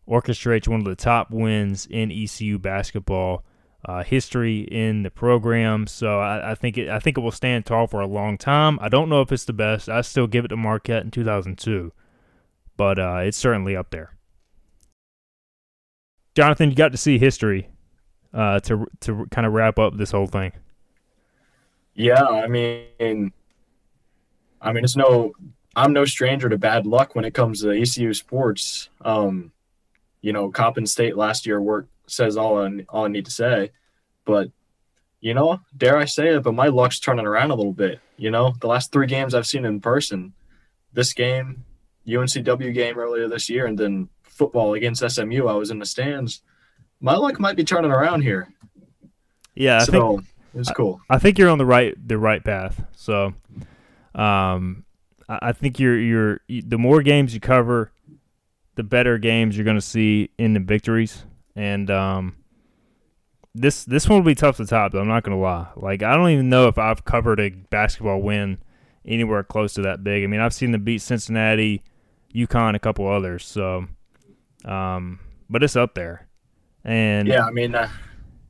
orchestrates 0.08 0.66
one 0.66 0.80
of 0.80 0.86
the 0.86 0.96
top 0.96 1.30
wins 1.30 1.86
in 1.86 2.10
ECU 2.10 2.58
basketball 2.58 3.44
uh, 3.84 4.02
history 4.02 4.60
in 4.60 5.02
the 5.02 5.10
program. 5.10 5.86
So 5.86 6.18
I, 6.20 6.52
I, 6.52 6.54
think 6.54 6.78
it 6.78 6.88
I 6.88 6.98
think 6.98 7.16
it 7.16 7.20
will 7.20 7.30
stand 7.30 7.66
tall 7.66 7.86
for 7.86 8.00
a 8.00 8.06
long 8.06 8.38
time. 8.38 8.78
I 8.80 8.88
don't 8.88 9.08
know 9.08 9.20
if 9.20 9.30
it's 9.30 9.44
the 9.44 9.52
best. 9.52 9.88
I 9.88 10.00
still 10.00 10.26
give 10.26 10.44
it 10.44 10.48
to 10.48 10.56
Marquette 10.56 11.04
in 11.04 11.10
2002, 11.10 11.92
but 12.78 12.98
uh, 12.98 13.18
it's 13.24 13.36
certainly 13.36 13.76
up 13.76 13.90
there. 13.90 14.14
Jonathan, 16.34 16.70
you 16.70 16.76
got 16.76 16.92
to 16.92 16.98
see 16.98 17.18
history 17.18 17.68
uh, 18.32 18.60
to 18.60 18.86
to 19.00 19.26
kind 19.30 19.46
of 19.46 19.52
wrap 19.52 19.78
up 19.78 19.98
this 19.98 20.12
whole 20.12 20.26
thing. 20.26 20.52
Yeah, 21.94 22.24
I 22.24 22.46
mean, 22.46 23.32
I 24.62 24.72
mean, 24.72 24.84
it's 24.84 24.96
no, 24.96 25.32
I'm 25.76 25.92
no 25.92 26.04
stranger 26.04 26.48
to 26.48 26.56
bad 26.56 26.86
luck 26.86 27.14
when 27.14 27.24
it 27.24 27.34
comes 27.34 27.62
to 27.62 27.72
ECU 27.72 28.14
sports. 28.14 28.88
Um, 29.04 29.52
you 30.20 30.32
know, 30.32 30.50
Coppin 30.50 30.86
State 30.86 31.16
last 31.16 31.44
year 31.44 31.60
work 31.60 31.88
says 32.06 32.36
all 32.36 32.64
I, 32.64 32.84
all 32.88 33.04
I 33.04 33.08
need 33.08 33.24
to 33.24 33.30
say. 33.30 33.72
But, 34.24 34.50
you 35.20 35.34
know, 35.34 35.60
dare 35.76 35.96
I 35.96 36.04
say 36.04 36.34
it, 36.34 36.42
but 36.42 36.54
my 36.54 36.68
luck's 36.68 37.00
turning 37.00 37.26
around 37.26 37.50
a 37.50 37.54
little 37.54 37.72
bit. 37.72 38.00
You 38.16 38.30
know, 38.30 38.54
the 38.60 38.68
last 38.68 38.92
three 38.92 39.06
games 39.06 39.34
I've 39.34 39.46
seen 39.46 39.64
in 39.64 39.80
person, 39.80 40.34
this 40.92 41.12
game, 41.12 41.64
UNCW 42.14 42.72
game 42.74 42.98
earlier 42.98 43.28
this 43.28 43.48
year, 43.48 43.66
and 43.66 43.78
then 43.78 44.08
football 44.22 44.74
against 44.74 45.08
SMU, 45.08 45.46
I 45.46 45.54
was 45.54 45.70
in 45.70 45.78
the 45.78 45.86
stands. 45.86 46.42
My 47.00 47.14
luck 47.14 47.38
might 47.38 47.56
be 47.56 47.64
turning 47.64 47.90
around 47.90 48.22
here. 48.22 48.48
Yeah, 49.54 49.78
I 49.78 49.84
so 49.84 49.92
think, 49.92 50.26
it's 50.54 50.70
cool. 50.72 51.00
I, 51.10 51.16
I 51.16 51.18
think 51.18 51.38
you're 51.38 51.50
on 51.50 51.58
the 51.58 51.66
right 51.66 51.94
the 52.06 52.18
right 52.18 52.42
path. 52.42 52.84
So, 52.92 53.34
um, 54.14 54.84
I 55.28 55.52
think 55.52 55.78
you're 55.78 55.98
you're 55.98 56.40
the 56.48 56.78
more 56.78 57.02
games 57.02 57.34
you 57.34 57.40
cover, 57.40 57.92
the 58.76 58.82
better 58.82 59.18
games 59.18 59.56
you're 59.56 59.64
going 59.64 59.76
to 59.76 59.80
see 59.80 60.30
in 60.38 60.54
the 60.54 60.60
victories. 60.60 61.24
And 61.54 61.90
um, 61.90 62.36
this 63.54 63.84
this 63.84 64.08
one 64.08 64.20
will 64.20 64.26
be 64.26 64.34
tough 64.34 64.56
to 64.58 64.66
top. 64.66 64.92
Though 64.92 65.00
I'm 65.00 65.08
not 65.08 65.24
going 65.24 65.36
to 65.36 65.42
lie. 65.42 65.68
Like 65.76 66.02
I 66.02 66.16
don't 66.16 66.30
even 66.30 66.48
know 66.48 66.68
if 66.68 66.78
I've 66.78 67.04
covered 67.04 67.40
a 67.40 67.50
basketball 67.50 68.22
win 68.22 68.58
anywhere 69.04 69.42
close 69.42 69.74
to 69.74 69.82
that 69.82 70.04
big. 70.04 70.22
I 70.22 70.26
mean, 70.26 70.40
I've 70.40 70.54
seen 70.54 70.72
them 70.72 70.84
beat 70.84 71.02
Cincinnati, 71.02 71.82
UConn, 72.34 72.74
a 72.74 72.78
couple 72.78 73.08
others. 73.08 73.44
So, 73.46 73.86
um, 74.64 75.20
but 75.48 75.62
it's 75.62 75.76
up 75.76 75.94
there. 75.94 76.28
And 76.84 77.28
yeah, 77.28 77.44
I 77.44 77.50
mean, 77.50 77.74
uh, 77.74 77.88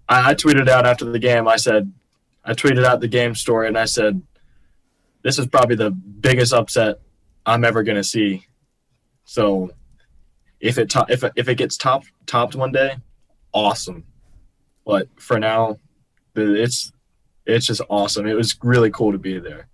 I, 0.09 0.31
I 0.31 0.35
tweeted 0.35 0.69
out 0.69 0.87
after 0.87 1.05
the 1.05 1.19
game. 1.19 1.49
I 1.49 1.57
said, 1.57 1.93
I 2.45 2.53
tweeted 2.53 2.85
out 2.85 3.01
the 3.01 3.09
game 3.09 3.35
story, 3.35 3.69
and 3.69 3.77
I 3.77 3.85
said, 3.85 4.23
this 5.23 5.39
is 5.39 5.47
probably 5.47 5.77
the 5.77 5.91
biggest 5.91 6.53
upset 6.53 7.01
I'm 7.45 7.65
ever 7.65 7.83
to 7.97 8.05
see. 8.05 8.47
So 9.25 9.71
if 10.61 10.79
it 10.79 10.91
to- 10.91 11.07
if 11.09 11.25
if 11.37 11.49
it 11.49 11.57
gets 11.57 11.77
top 11.77 12.05
topped 12.27 12.55
one 12.55 12.73
day, 12.73 12.97
awesome. 13.53 14.05
But 14.87 15.09
for 15.21 15.39
now, 15.39 15.77
it's 16.35 16.93
it's 17.45 17.67
just 17.67 17.81
awesome. 17.91 18.27
It 18.27 18.35
was 18.35 18.57
really 18.63 18.91
cool 18.91 19.13
to 19.13 19.19
be 19.19 19.39
there. 19.39 19.69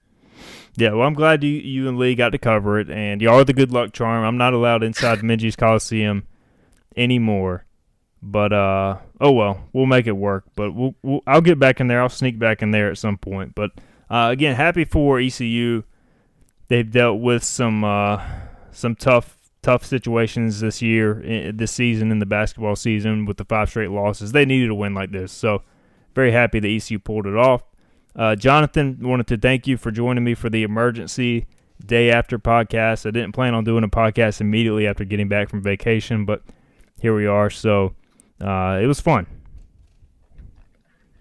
Yeah, 0.76 0.92
well, 0.92 1.06
I'm 1.06 1.14
glad 1.14 1.44
you 1.44 1.50
you 1.50 1.88
and 1.88 1.98
Lee 1.98 2.14
got 2.14 2.30
to 2.30 2.38
cover 2.38 2.80
it, 2.80 2.90
and 2.90 3.22
you 3.22 3.30
are 3.30 3.44
the 3.44 3.52
good 3.52 3.70
luck 3.70 3.92
charm. 3.92 4.24
I'm 4.24 4.36
not 4.36 4.54
allowed 4.54 4.82
inside 4.82 5.20
Minges 5.20 5.56
Coliseum 5.56 6.26
anymore, 6.96 7.64
but 8.20 8.52
uh, 8.52 8.98
oh 9.20 9.32
well, 9.32 9.68
we'll 9.72 9.86
make 9.86 10.06
it 10.06 10.12
work. 10.16 10.44
But 10.56 10.72
we'll, 10.72 10.94
we'll 11.02 11.20
I'll 11.26 11.40
get 11.40 11.58
back 11.60 11.80
in 11.80 11.86
there. 11.86 12.02
I'll 12.02 12.08
sneak 12.08 12.38
back 12.38 12.60
in 12.60 12.72
there 12.72 12.90
at 12.90 12.98
some 12.98 13.18
point. 13.18 13.54
But 13.54 13.70
uh, 14.10 14.30
again, 14.32 14.56
happy 14.56 14.84
for 14.84 15.20
ECU. 15.20 15.84
They've 16.68 16.90
dealt 16.90 17.20
with 17.20 17.44
some 17.44 17.84
uh, 17.84 18.24
some 18.72 18.96
tough 18.96 19.38
tough 19.62 19.84
situations 19.84 20.60
this 20.60 20.82
year, 20.82 21.52
this 21.54 21.72
season 21.72 22.10
in 22.10 22.18
the 22.18 22.26
basketball 22.26 22.76
season 22.76 23.24
with 23.26 23.38
the 23.38 23.44
five 23.44 23.70
straight 23.70 23.90
losses. 23.90 24.32
They 24.32 24.44
needed 24.44 24.70
a 24.70 24.74
win 24.74 24.92
like 24.92 25.12
this. 25.12 25.32
So 25.32 25.62
very 26.14 26.32
happy 26.32 26.60
that 26.60 26.68
ECU 26.68 26.98
pulled 26.98 27.26
it 27.26 27.36
off. 27.36 27.62
Uh, 28.16 28.36
Jonathan, 28.36 28.98
wanted 29.00 29.26
to 29.26 29.36
thank 29.36 29.66
you 29.66 29.76
for 29.76 29.90
joining 29.90 30.22
me 30.22 30.34
for 30.34 30.48
the 30.48 30.62
emergency 30.62 31.46
day 31.84 32.10
after 32.10 32.38
podcast. 32.38 33.06
I 33.06 33.10
didn't 33.10 33.32
plan 33.32 33.54
on 33.54 33.64
doing 33.64 33.82
a 33.82 33.88
podcast 33.88 34.40
immediately 34.40 34.86
after 34.86 35.04
getting 35.04 35.28
back 35.28 35.48
from 35.48 35.62
vacation, 35.62 36.24
but 36.24 36.42
here 37.00 37.14
we 37.14 37.26
are. 37.26 37.50
So 37.50 37.94
uh, 38.40 38.78
it 38.80 38.86
was 38.86 39.00
fun. 39.00 39.26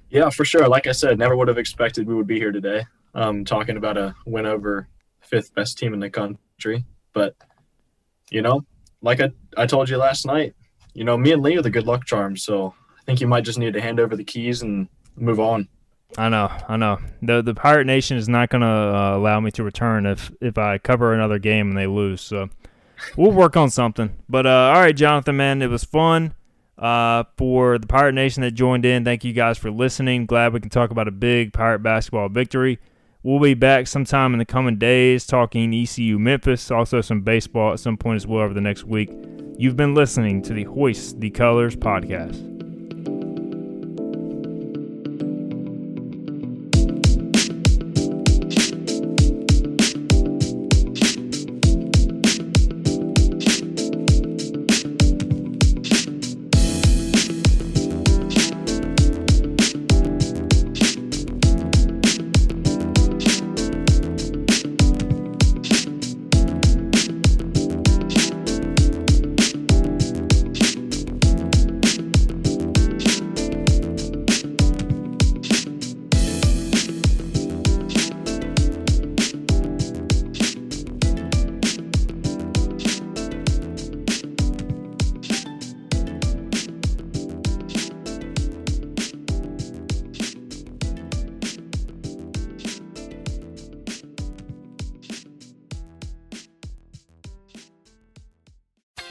Yeah, 0.10 0.30
for 0.30 0.46
sure. 0.46 0.68
Like 0.68 0.86
I 0.86 0.92
said, 0.92 1.18
never 1.18 1.36
would 1.36 1.48
have 1.48 1.58
expected 1.58 2.08
we 2.08 2.14
would 2.14 2.28
be 2.28 2.38
here 2.38 2.52
today, 2.52 2.86
um, 3.16 3.44
talking 3.44 3.78
about 3.78 3.98
a 3.98 4.14
win 4.28 4.46
over 4.46 4.88
fifth 5.22 5.54
best 5.56 5.80
team 5.80 5.94
in 5.94 6.00
the 6.00 6.10
country. 6.10 6.86
But 7.14 7.36
you 8.30 8.44
know, 8.44 8.64
like 9.02 9.20
I, 9.20 9.32
I 9.58 9.66
told 9.66 9.90
you 9.90 9.98
last 9.98 10.28
night, 10.28 10.54
you 10.94 11.04
know, 11.04 11.18
me 11.18 11.32
and 11.32 11.42
Lee 11.42 11.58
are 11.58 11.64
the 11.64 11.72
good 11.72 11.88
luck 11.88 12.06
charms. 12.06 12.44
So 12.44 12.76
I 13.00 13.02
think 13.06 13.22
you 13.22 13.28
might 13.28 13.44
just 13.44 13.58
need 13.58 13.74
to 13.74 13.82
hand 13.82 14.00
over 14.00 14.16
the 14.16 14.24
keys 14.24 14.62
and 14.62 14.88
move 15.16 15.40
on. 15.40 15.68
I 16.18 16.30
know, 16.30 16.52
I 16.68 16.78
know. 16.78 17.00
the 17.22 17.42
The 17.42 17.54
Pirate 17.54 17.86
Nation 17.86 18.18
is 18.18 18.30
not 18.30 18.50
going 18.50 18.62
to 18.62 18.68
uh, 18.68 19.18
allow 19.18 19.40
me 19.40 19.52
to 19.52 19.64
return 19.64 20.06
if 20.06 20.32
if 20.42 20.58
I 20.58 20.78
cover 20.78 21.14
another 21.14 21.40
game 21.40 21.70
and 21.70 21.78
they 21.78 21.88
lose. 21.88 22.22
So 22.22 22.50
we'll 23.18 23.32
work 23.32 23.58
on 23.58 23.70
something. 23.70 24.16
But 24.30 24.46
uh, 24.46 24.72
all 24.76 24.82
right, 24.82 24.96
Jonathan, 24.96 25.38
man, 25.38 25.62
it 25.62 25.70
was 25.70 25.84
fun. 25.84 26.36
Uh, 26.78 27.24
for 27.38 27.78
the 27.78 27.88
Pirate 27.88 28.14
Nation 28.14 28.42
that 28.42 28.52
joined 28.52 28.86
in, 28.86 29.06
thank 29.06 29.24
you 29.24 29.32
guys 29.32 29.58
for 29.58 29.72
listening. 29.72 30.26
Glad 30.26 30.54
we 30.54 30.60
can 30.60 30.70
talk 30.70 30.92
about 30.92 31.08
a 31.08 31.12
big 31.12 31.54
Pirate 31.54 31.80
basketball 31.80 32.30
victory. 32.30 32.80
We'll 33.22 33.40
be 33.40 33.54
back 33.54 33.88
sometime 33.88 34.34
in 34.34 34.40
the 34.40 34.46
coming 34.46 34.78
days 34.78 35.26
talking 35.26 35.74
ECU 35.74 36.20
Memphis, 36.20 36.70
also 36.72 37.00
some 37.00 37.22
baseball 37.22 37.72
at 37.72 37.80
some 37.80 37.96
point 37.96 38.18
as 38.18 38.28
well 38.28 38.42
over 38.44 38.54
the 38.54 38.60
next 38.60 38.84
week. 38.84 39.10
You've 39.58 39.78
been 39.78 39.94
listening 39.94 40.42
to 40.42 40.54
the 40.54 40.64
Hoist 40.66 41.22
the 41.22 41.30
Colors 41.30 41.76
podcast. 41.76 42.53